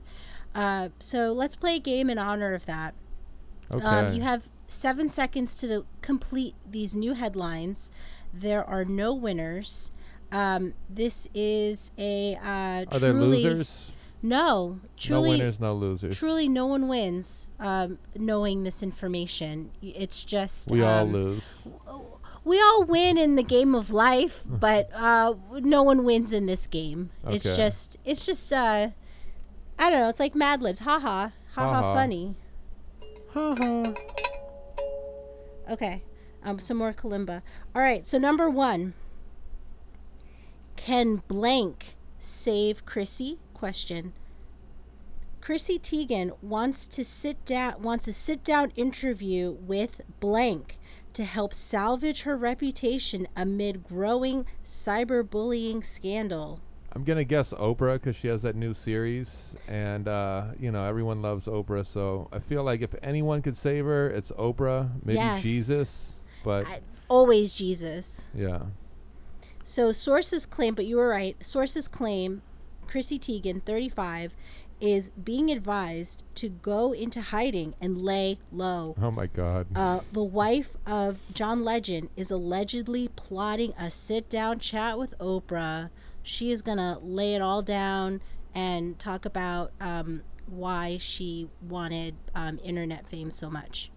[0.55, 2.95] Uh, so let's play a game in honor of that.
[3.73, 3.86] Okay.
[3.86, 7.91] Um, you have seven seconds to complete these new headlines.
[8.34, 9.91] There are no winners.
[10.32, 13.93] Um, this is a uh, Are there losers?
[14.22, 16.18] no truly no winners, no losers.
[16.18, 19.72] truly no one wins um, knowing this information.
[19.82, 21.63] It's just we all um, lose.
[22.43, 26.66] we all win in the game of life, but uh, no one wins in this
[26.68, 27.11] game.
[27.28, 28.89] It's just it's just uh,
[29.80, 30.09] I don't know.
[30.09, 30.80] It's like Mad Libs.
[30.80, 31.93] Ha ha Ha ha.
[31.93, 32.36] funny.
[33.34, 33.93] Ha ha.
[35.70, 36.03] Okay.
[36.43, 37.41] Um, some more kalimba.
[37.76, 38.05] All right.
[38.05, 38.93] So number one.
[40.76, 43.39] Can blank save Chrissy?
[43.53, 44.13] Question.
[45.41, 50.80] Chrissy Teigen wants to sit down wants a sit down interview with blank
[51.13, 56.61] to help salvage her reputation amid growing cyberbullying scandal.
[56.96, 61.22] I'm gonna guess Oprah because she has that new series, and uh, you know everyone
[61.22, 61.86] loves Oprah.
[61.86, 64.91] So I feel like if anyone could save her, it's Oprah.
[65.04, 65.43] Maybe Yes.
[65.43, 66.80] Jesus, but I,
[67.10, 68.28] always Jesus.
[68.34, 68.64] yeah.
[69.64, 71.36] So sources claim, but you were right.
[71.46, 72.43] Sources claim
[72.88, 74.34] Chrissy Teigen, 35,
[74.80, 78.96] is being advised to go into hiding and lay low.
[79.02, 79.68] Oh my God.
[79.76, 85.89] Uh, the wife of John Legend is allegedly plotting a sit down chat with Oprah.
[86.26, 88.19] She is going to lay it all down
[88.55, 93.91] and talk about um, why she wanted um, internet fame so much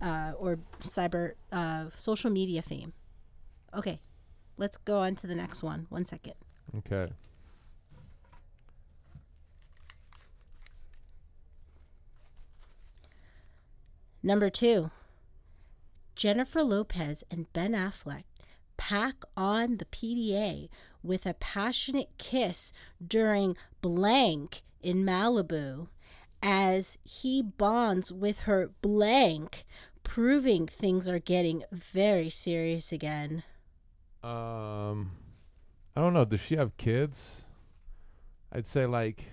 [0.00, 2.92] uh, or cyber uh, social media fame.
[3.76, 3.98] Okay,
[4.56, 5.86] let's go on to the next one.
[5.88, 6.34] One second.
[6.78, 7.08] okay.
[14.22, 14.92] Number two,
[16.14, 18.22] Jennifer Lopez and Ben Affleck
[18.76, 20.68] pack on the PDA
[21.02, 22.72] with a passionate kiss
[23.06, 25.88] during blank in Malibu
[26.42, 29.64] as he bonds with her blank,
[30.02, 33.42] proving things are getting very serious again.
[34.22, 35.12] Um,
[35.96, 36.24] I don't know.
[36.24, 37.44] Does she have kids?
[38.52, 39.32] I'd say like,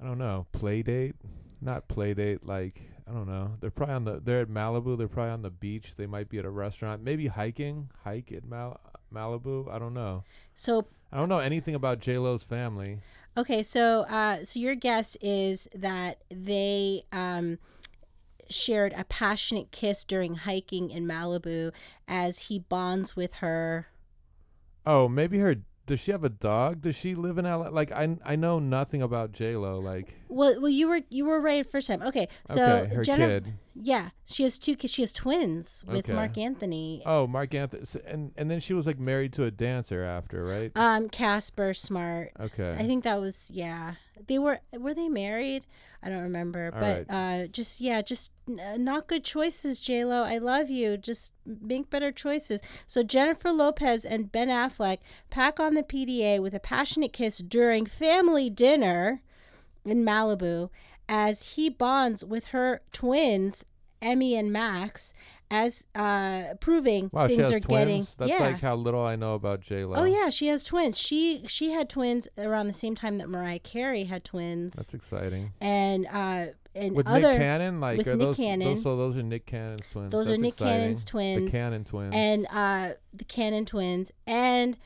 [0.00, 1.16] I don't know, play date.
[1.60, 2.46] Not play date.
[2.46, 3.52] Like I don't know.
[3.60, 4.20] They're probably on the.
[4.20, 4.98] They're at Malibu.
[4.98, 5.94] They're probably on the beach.
[5.96, 7.02] They might be at a restaurant.
[7.02, 7.88] Maybe hiking.
[8.04, 8.80] Hike at Mal-
[9.12, 9.72] Malibu.
[9.72, 10.24] I don't know.
[10.54, 13.00] So I don't know anything about J Lo's family.
[13.36, 17.58] Okay, so uh, so your guess is that they um,
[18.50, 21.72] shared a passionate kiss during hiking in Malibu
[22.06, 23.88] as he bonds with her.
[24.84, 25.56] Oh, maybe her.
[25.86, 26.82] Does she have a dog?
[26.82, 27.68] Does she live in LA?
[27.68, 29.78] Like I, I know nothing about J Lo.
[29.78, 32.02] Like Well, well, you were you were right first time.
[32.02, 33.54] Okay, so okay, her Jennifer, kid.
[33.74, 34.92] yeah, she has two kids.
[34.92, 36.12] She has twins with Okay.
[36.12, 37.02] Marc Anthony.
[37.06, 37.82] Oh, Marc Anthony.
[38.06, 40.70] And and then she was like married to a dancer after, right?
[40.76, 42.32] Um, Casper Smart.
[42.38, 42.76] Okay.
[42.78, 43.94] I think that was yeah.
[44.26, 45.64] They were were they married?
[46.00, 50.22] I don't remember, All but uh, just yeah, just n- not good choices, J Lo.
[50.22, 50.96] I love you.
[50.96, 52.60] Just make better choices.
[52.86, 54.98] So Jennifer Lopez and Ben Affleck
[55.28, 59.22] pack on the PDA with a passionate kiss during family dinner
[59.90, 60.70] in Malibu
[61.08, 63.64] as he bonds with her twins,
[64.02, 65.12] Emme and Max,
[65.50, 67.78] as uh, proving Wow, she things has are twins.
[67.86, 68.46] getting That's yeah.
[68.46, 69.94] like how little I know about J Lo.
[69.96, 70.98] Oh yeah, she has twins.
[70.98, 75.52] She she had twins around the same time that Mariah Carey had twins, That's exciting.
[75.60, 78.68] and uh and With other Nick Cannon, like with are Nick those Cannon.
[78.68, 80.12] those so those are Nick Cannon's twins.
[80.12, 80.80] Those are Nick exciting.
[80.80, 81.50] Cannon's twins.
[81.50, 82.14] The Cannon twins.
[82.14, 84.76] and uh the Cannon twins, and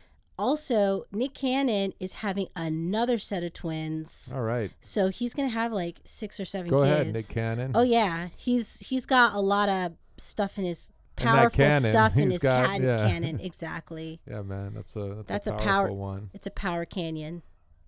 [0.43, 4.33] also Nick Cannon is having another set of twins.
[4.35, 4.71] All right.
[4.81, 6.91] So he's gonna have like six or seven Go kids.
[6.93, 7.73] ahead, Nick Cannon.
[7.75, 12.31] Oh yeah, he's he's got a lot of stuff in his powerful cannon, stuff in
[12.33, 13.09] his got- can- yeah.
[13.09, 13.39] cannon.
[13.53, 14.21] Exactly.
[14.29, 16.31] Yeah, man, that's a that's, That's a a powerful power- one.
[16.35, 17.43] It's a power canyon.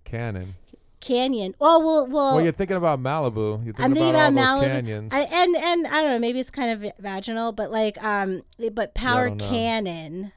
[0.04, 0.54] Cannon.
[1.00, 1.54] Canyon.
[1.60, 2.34] Oh well, well.
[2.36, 3.62] Well, you're thinking about Malibu.
[3.64, 4.64] You're thinking I'm thinking about, about Malibu.
[4.64, 5.12] canyons.
[5.12, 8.42] I, and and I don't know, maybe it's kind of vaginal, but like um,
[8.72, 9.46] but power know.
[9.50, 10.32] cannon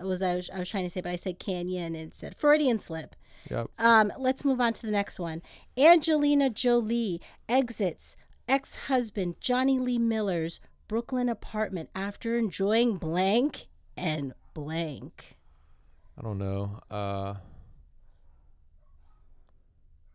[0.00, 2.78] was I was I was trying to say, but I said canyon and said Freudian
[2.78, 3.14] slip.
[3.50, 3.68] yep.
[3.78, 5.42] Um, let's move on to the next one.
[5.76, 8.16] Angelina Jolie exits
[8.48, 15.36] ex husband Jonny Lee Miller's Brooklyn apartment after enjoying blank and blank.
[16.18, 16.80] I don't know.
[16.90, 17.34] Uh,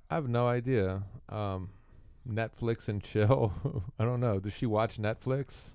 [0.10, 1.04] I have no idea.
[1.28, 1.70] Um,
[2.28, 3.54] Netflix and chill.
[4.00, 4.40] I don't know.
[4.40, 5.74] Does she watch Netflix?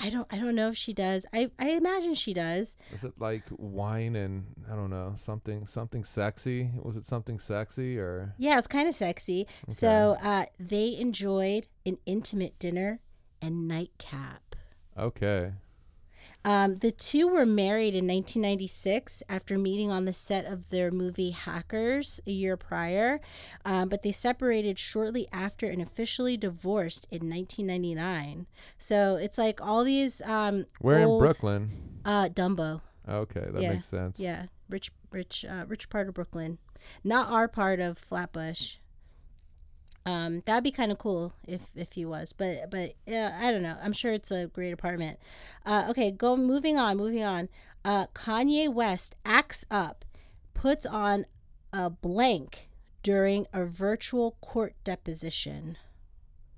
[0.00, 1.26] I don't I don't know if she does.
[1.32, 2.76] I, I imagine she does.
[2.92, 6.70] Is it like wine and I don't know something something sexy?
[6.82, 9.46] Was it something sexy or Yeah, it's kind of sexy.
[9.68, 13.00] So uh, they enjoyed an intimate dinner
[13.42, 14.56] and nightcap.
[14.96, 15.52] okay?
[16.44, 21.30] Um, the two were married in 1996 after meeting on the set of their movie
[21.30, 23.20] Hackers a year prior,
[23.64, 28.46] um, but they separated shortly after and officially divorced in 1999.
[28.78, 30.22] So it's like all these.
[30.22, 31.70] Um, We're old, in Brooklyn.
[32.04, 32.80] Uh, Dumbo.
[33.08, 34.20] Okay, that Yeah, makes sense.
[34.20, 36.58] Yeah, rich, rich, uh, rich part of Brooklyn,
[37.02, 38.76] not our part of Flatbush.
[40.08, 43.62] Um, that'd be kind of cool if if he was, but but yeah, I don't
[43.62, 43.76] know.
[43.82, 45.18] I'm sure it's a great apartment.
[45.66, 47.50] Uh, okay, go moving on, moving on.
[47.84, 50.06] Uh, Kanye West acts up,
[50.54, 51.26] puts on
[51.74, 52.70] a blank
[53.02, 55.76] during a virtual court deposition.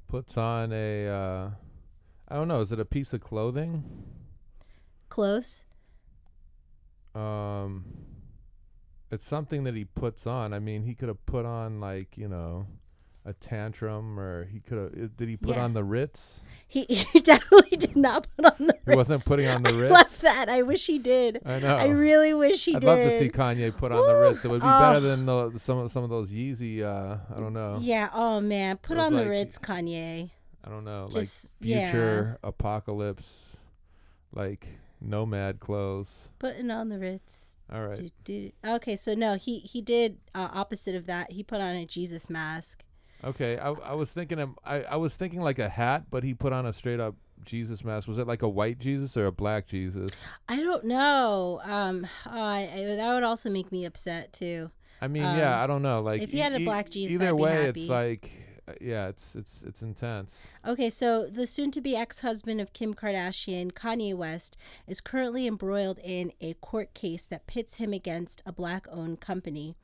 [0.06, 1.08] Puts on a.
[1.08, 1.50] Uh,
[2.28, 2.60] I don't know.
[2.60, 3.82] Is it a piece of clothing?
[5.08, 5.64] Close.
[7.16, 7.84] Um,
[9.10, 10.52] it's something that he puts on.
[10.52, 12.68] I mean, he could have put on like you know,
[13.24, 15.16] a tantrum, or he could have.
[15.16, 15.64] Did he put Yeah.
[15.64, 16.40] on the Ritz?
[16.66, 18.72] He, he definitely did not put on the.
[18.74, 18.88] Ritz.
[18.88, 19.92] He wasn't putting on the I Ritz.
[19.92, 20.48] love that.
[20.48, 21.40] I wish he did.
[21.44, 21.76] I know.
[21.76, 22.84] I really wish he did.
[22.84, 24.44] I'd love to see Kanye put on the Ritz.
[24.44, 24.80] It would be Oh.
[24.80, 26.82] better than the, some of some of those Yeezy.
[26.82, 27.78] Uh, I don't know.
[27.80, 28.08] Yeah.
[28.14, 30.30] Oh man, put on the Ritz, Kanye.
[30.64, 31.08] I don't know.
[31.12, 31.90] Just- like yeah.
[31.90, 33.56] future apocalypse,
[34.32, 34.66] like
[35.00, 36.28] nomad clothes.
[36.38, 37.56] Putting on the Ritz.
[37.72, 37.96] All right.
[37.96, 38.50] Do, do.
[38.66, 41.32] Okay, so no, he he did uh, opposite of that.
[41.32, 42.82] He put on a Jesus mask.
[43.24, 43.58] Okay.
[43.58, 46.52] I I was thinking of I I was thinking like a hat, but he put
[46.52, 48.08] on a straight up Jesus mask.
[48.08, 50.12] Was it like a white Jesus or a black Jesus?
[50.48, 51.60] I don't know.
[51.64, 54.70] Um, oh, I, I, that would also make me upset too.
[55.00, 56.02] I mean, Um, yeah, I don't know.
[56.02, 58.30] Like if he had a black Jesus, either way, it's like
[58.68, 60.46] uh, yeah, it's it's it's intense.
[60.66, 64.56] Okay, so the soon-to-be ex-husband of Kim Kardashian, Kanye West,
[64.86, 69.76] is currently embroiled in a court case that pits him against a black-owned company.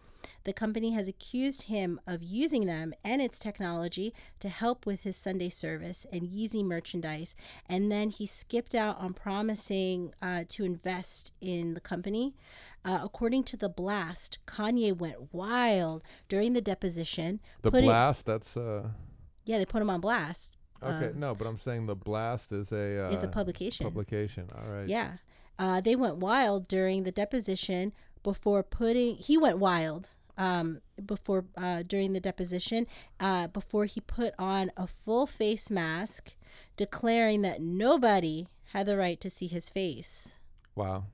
[0.45, 5.17] The company has accused him of using them and its technology to help with his
[5.17, 7.35] Sunday service and Yeezy merchandise,
[7.69, 12.35] and then he skipped out on promising uh, to invest in the company.
[12.85, 17.41] Uh, according to the blast, Kanye went wild during the deposition.
[17.63, 18.27] The blast.
[18.27, 18.91] That's uh.
[19.45, 20.57] Yeah, they put him on blast.
[20.83, 23.87] Okay, Um, no, but I'm saying the blast is a uh, is a publication.
[23.87, 24.51] publication.
[24.55, 24.89] All right.
[24.89, 25.19] Yeah.
[25.59, 31.83] Uh, they went wild during the deposition before putting, he went wild um, before, uh,
[31.83, 32.87] during the deposition,
[33.21, 36.33] uh, before he put on a full face mask,
[36.77, 40.39] declaring that nobody had the right to see his face.
[40.75, 41.05] Wow.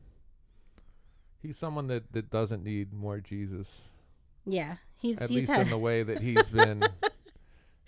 [1.40, 3.82] He's someone that, that doesn't need more Jesus.
[4.44, 4.76] Yeah.
[4.96, 6.84] He's, At he's least in the way that he's been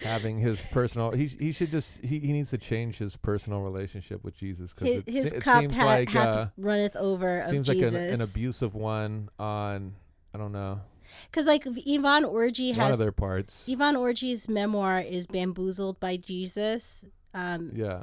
[0.00, 4.22] having his personal he he should just he, he needs to change his personal relationship
[4.24, 7.48] with Jesus cuz it, his se- it cup seems ha- like uh, runneth over of
[7.48, 9.94] seems like an, an abusive one on
[10.34, 10.80] I don't know
[11.30, 13.64] Because like Yvonne Orji one of has their parts.
[13.68, 17.06] Yvonne Orji's memoir is bamboozled by Jesus.
[17.32, 18.02] Um, Yeah.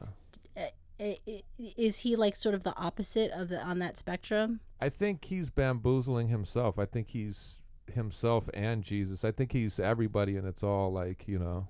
[0.58, 4.60] i- i- is he like sort of the opposite of the on that spectrum?
[4.80, 6.78] I think he's bamboozling himself.
[6.78, 9.24] I think he's himself and Jesus.
[9.26, 11.68] I think he's everybody and it's all like, you know,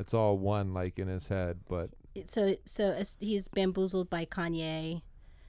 [0.00, 1.90] it's all one like in his head, but
[2.26, 5.02] So so he's bamboozled by Kanye.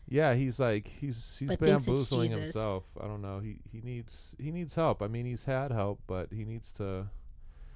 [0.07, 2.83] Yeah, he's like he's he's But bamboozling himself.
[3.01, 3.39] I don't know.
[3.39, 5.01] He he needs he needs help.
[5.01, 7.07] I mean, he's had help, but he needs to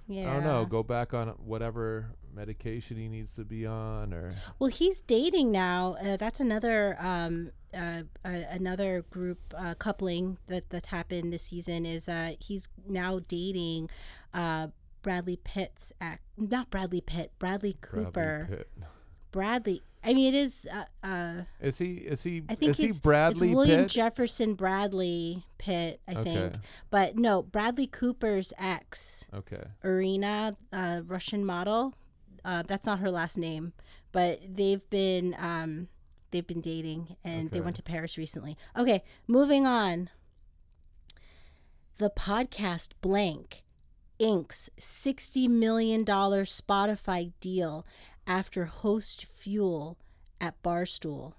[0.07, 0.29] Yeah.
[0.29, 4.69] I don't know, go back on whatever medication he needs to be on or Well,
[4.69, 5.95] he's dating now.
[6.03, 11.85] Uh, that's another um uh, uh another group uh, coupling that that's happened this season
[11.85, 13.89] is uh he's now dating
[14.33, 14.67] uh
[15.01, 18.69] Bradley Pitt's act not Bradley Pitt Bradley Cooper Bradley Pitt.
[19.31, 22.87] Bradley I mean it is uh, uh Is he is he I think is he
[22.87, 23.89] he's Bradley it's William Pitt?
[23.89, 26.55] Jefferson Bradley Pitt I think Okay.
[26.89, 29.63] but no Bradley Cooper's ex Okay.
[29.83, 31.93] Irina, uh, Russian model.
[32.45, 33.73] Uh, that's not her last name,
[34.13, 35.89] but they've been um,
[36.31, 38.55] they've been dating, and they went to Paris recently.
[38.77, 40.09] Okay, moving on.
[41.97, 43.63] The podcast Blank
[44.19, 47.85] inks sixty million dollar Spotify deal
[48.29, 49.97] after host fuel
[50.39, 51.33] at Barstool.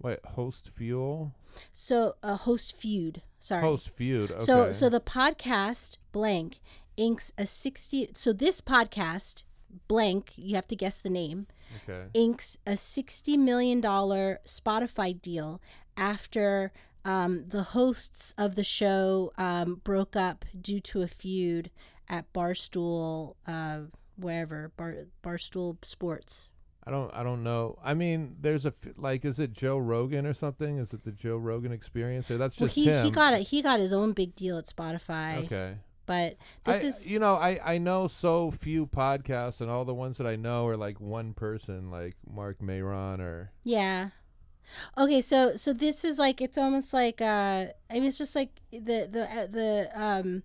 [0.00, 1.34] Wait, host fuel?
[1.72, 3.22] So a host feud.
[3.38, 3.62] Sorry.
[3.62, 4.30] Host feud.
[4.30, 4.44] Okay.
[4.44, 6.60] So so the podcast blank
[6.96, 9.42] inks a 60 so this podcast
[9.88, 11.46] blank you have to guess the name
[11.86, 12.06] Okay.
[12.14, 15.60] inks a $60 million Spotify deal
[15.96, 16.72] after
[17.04, 21.70] um, the hosts of the show um, broke up due to a feud
[22.08, 23.80] at Barstool, uh,
[24.16, 26.48] wherever, Bar, Barstool Sports.
[26.88, 27.12] I don't.
[27.12, 27.78] I don't know.
[27.82, 29.24] I mean, there's a like.
[29.24, 30.78] Is it Joe Rogan or something?
[30.78, 33.04] Is it the Joe Rogan experience, or that's Well, just he, him?
[33.04, 35.78] he got a, he got his own big deal at Spotify, Okay.
[36.06, 39.94] but this I, is you know, I I know so few podcasts, and all the
[39.94, 44.10] ones that I know are like one person, like Marc Maron or Yeah.
[44.96, 48.50] Okay, so so this is like it's almost like uh I mean it's just like
[48.70, 50.42] the the uh, the um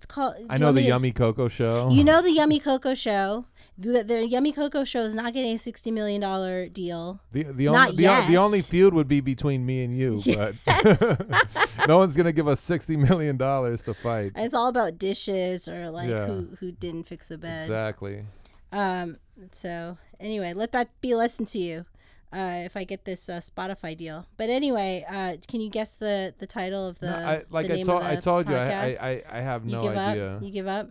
[0.00, 1.90] it's called I know the Yummy Coco Show.
[1.92, 3.44] You know the Yummy Coco show.
[3.76, 7.20] The, the Yummy Coco show is not getting a sixty million dollar deal.
[7.32, 10.54] the the only the, o- the only feud would be between me and you, but
[11.88, 14.32] no one's gonna give us sixty million dollars to fight.
[14.36, 16.26] It's all about dishes or like Yeah.
[16.26, 17.62] who who didn't fix the bed.
[17.62, 18.24] Exactly.
[18.72, 19.16] Um.
[19.52, 21.86] So anyway, let that be a lesson to you.
[22.32, 26.32] Uh, if I get this uh, Spotify deal, but anyway, uh, can you guess the
[26.38, 27.10] the title of the?
[27.10, 29.02] no, I, like the I of I told you I, podcast?
[29.02, 30.36] I I have you no give idea.
[30.36, 30.42] up.
[30.42, 30.90] You give up.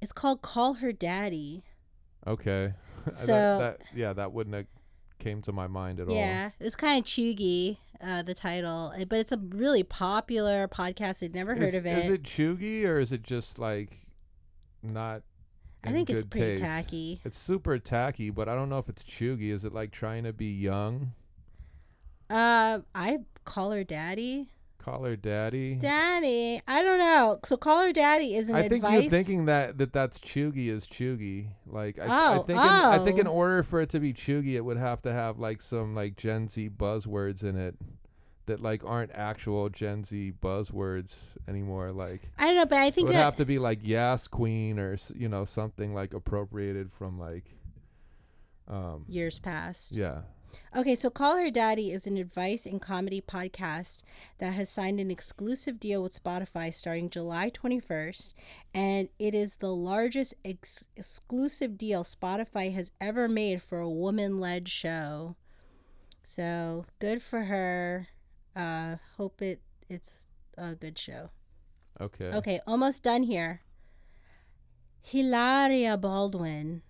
[0.00, 1.64] It's called "Call Her Daddy."
[2.26, 2.74] Okay.
[3.16, 4.66] So- that, that yeah, that wouldn't have
[5.18, 6.14] came to my mind at all.
[6.14, 10.68] Yeah, it was kind of cheugy, uh, the title, uh, but it's a really popular
[10.68, 11.22] podcast.
[11.22, 11.98] I'd never heard is, of it.
[11.98, 14.06] Is it cheugy or is it just like
[14.82, 15.22] not?
[15.84, 16.62] I in think it's pretty taste?
[16.62, 17.20] tacky.
[17.24, 19.50] It's super tacky, but I don't know if it's cheugy.
[19.50, 21.12] Is it like trying to be young?
[22.30, 24.48] Uh, I call her daddy.
[24.78, 25.76] Call her daddy.
[25.76, 27.38] Daddy, I don't know.
[27.46, 29.02] So call her daddy is an I think advice.
[29.02, 31.48] you're thinking that, that that's cheugy is cheugy.
[31.66, 33.32] Like I, I Oh, think in, I think in oh.
[33.32, 36.48] order for it to be cheugy, it would have to have like some like Gen
[36.48, 37.76] Z buzzwords in it
[38.46, 41.16] that like aren't actual Gen Z buzzwords
[41.48, 41.92] anymore.
[41.92, 44.78] Like I don't know, but I it think would have to be like "Yes, Queen
[44.78, 47.44] or you know something like appropriated from like
[48.68, 49.94] um years past.
[49.96, 50.22] yeah
[50.76, 54.02] Okay, so Call Her Daddy is an advice and comedy podcast
[54.38, 58.34] that has signed an exclusive deal with Spotify starting July 21st,
[58.72, 64.40] and it is the largest ex- exclusive deal Spotify has ever made for a woman
[64.40, 65.36] led show.
[66.22, 68.08] So good for her.
[68.54, 71.30] Uh, hope it it's a good show.
[72.00, 73.62] okay Okay, almost done here.
[75.02, 76.82] Hilaria Baldwin.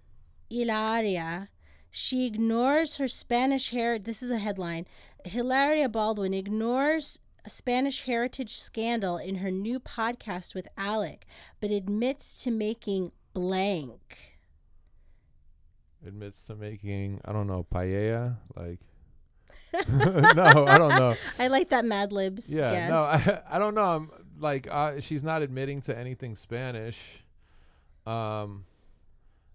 [0.51, 1.49] Hilaria.
[1.91, 4.05] She ignores her Spanish heritage.
[4.05, 4.87] This is a headline.
[5.25, 11.27] Hilaria Baldwin ignores a Spanish heritage scandal in her new podcast with Alec,
[11.61, 14.39] but admits to making blank.
[16.07, 18.81] admits to making I don't know paella like
[19.89, 22.51] no I don't know I like that Mad Libs.
[22.51, 22.91] yeah guess.
[22.91, 22.97] no
[23.33, 27.22] I, I don't know I'm like uh, she's not admitting to anything Spanish
[28.07, 28.64] um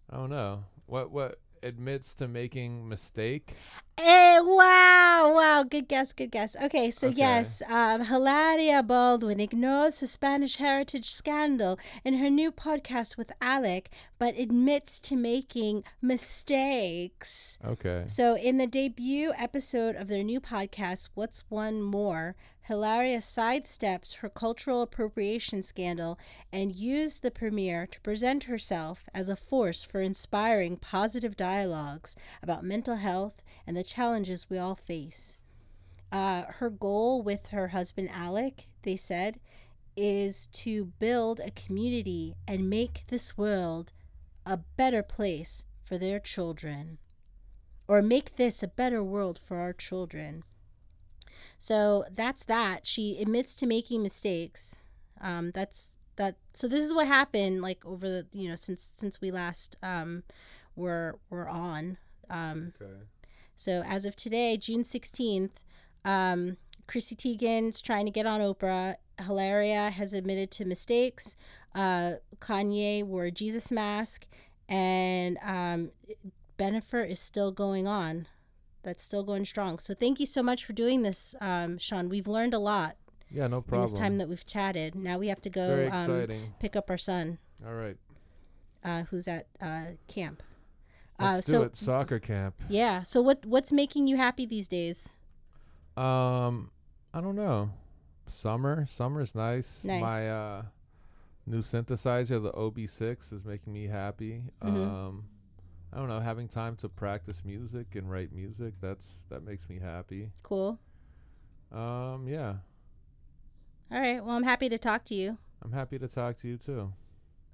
[0.09, 3.53] I don't know what what admits to making mistake
[4.01, 6.55] Eh, wow, wow, good guess, good guess.
[6.63, 7.17] Okay, so Okay.
[7.17, 13.89] yes, um, Hilaria Baldwin ignores her Spanish heritage scandal in her new podcast with Alec,
[14.17, 17.59] but admits to making mistakes.
[17.65, 22.35] okay So, in the debut episode of their new podcast, What's One More,
[22.69, 26.19] Hilaria sidesteps her cultural appropriation scandal
[26.53, 32.63] and used the premiere to present herself as a force for inspiring positive dialogues about
[32.63, 35.39] mental health and the challenges we all face.
[36.11, 39.39] Uh, her goal with her husband Alec, they said,
[39.97, 43.93] is to build a community and make this world
[44.45, 46.99] a better place for their children
[47.87, 50.43] or make this a better world for our children.
[51.57, 52.85] So that's that.
[52.85, 54.83] She admits to making mistakes.
[55.21, 56.35] Um, that's that.
[56.53, 60.23] So this is what happened, like over the you know since since we last um,
[60.75, 61.97] were were on.
[62.29, 62.93] Um, okay
[63.59, 65.59] so as of today, June sixteenth,
[66.05, 66.55] um,
[66.87, 68.95] Chrissy Teigen's trying to get on Oprah.
[69.21, 71.35] Hilaria has admitted to mistakes.
[71.75, 74.27] Uh, Kanye wore a Jesus mask,
[74.69, 75.91] and um,
[76.57, 78.27] Bennifer is still going on.
[78.83, 79.77] That's still going strong.
[79.79, 82.09] So thank you so much for doing this, um, Sean.
[82.09, 82.95] We've learned a lot
[83.31, 84.95] yeah no in problem this time that we've chatted.
[84.95, 86.27] Now we have to go um,
[86.59, 87.97] pick up our son, all right
[88.83, 90.43] uh, who's at uh, camp.
[91.19, 93.03] let's uh, do so it soccer camp yeah.
[93.03, 95.13] So what what's making you happy these days?
[95.97, 96.71] Um,
[97.13, 97.71] I don't know.
[98.27, 99.83] Summer, summer's nice.
[99.83, 100.01] Nice.
[100.01, 100.61] My uh,
[101.45, 104.43] new synthesizer, the OB6, is making me happy.
[104.63, 104.67] Mhm.
[104.67, 105.23] Um,
[105.91, 108.73] I don't know, having time to practice music and write music.
[108.81, 110.29] That's that makes me happy.
[110.43, 110.79] Cool.
[111.71, 112.55] Um, yeah,
[113.91, 114.23] All right.
[114.23, 115.37] Well, I'm happy to talk to you.
[115.63, 116.93] I'm happy to talk to you too.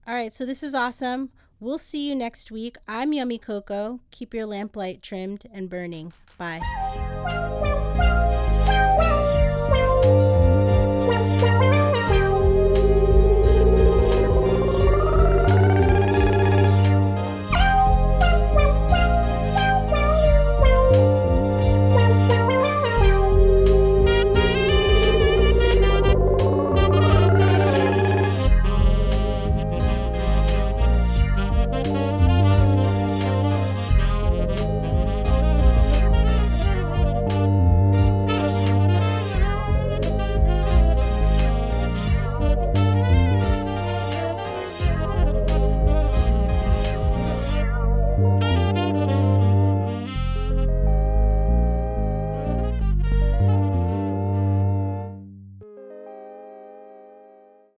[0.07, 1.31] All right, so this is awesome.
[1.59, 2.77] We'll see you next week.
[2.87, 3.99] I'm Yummy Coco.
[4.11, 6.13] Keep your lamplight trimmed and burning.
[6.37, 7.61] Bye.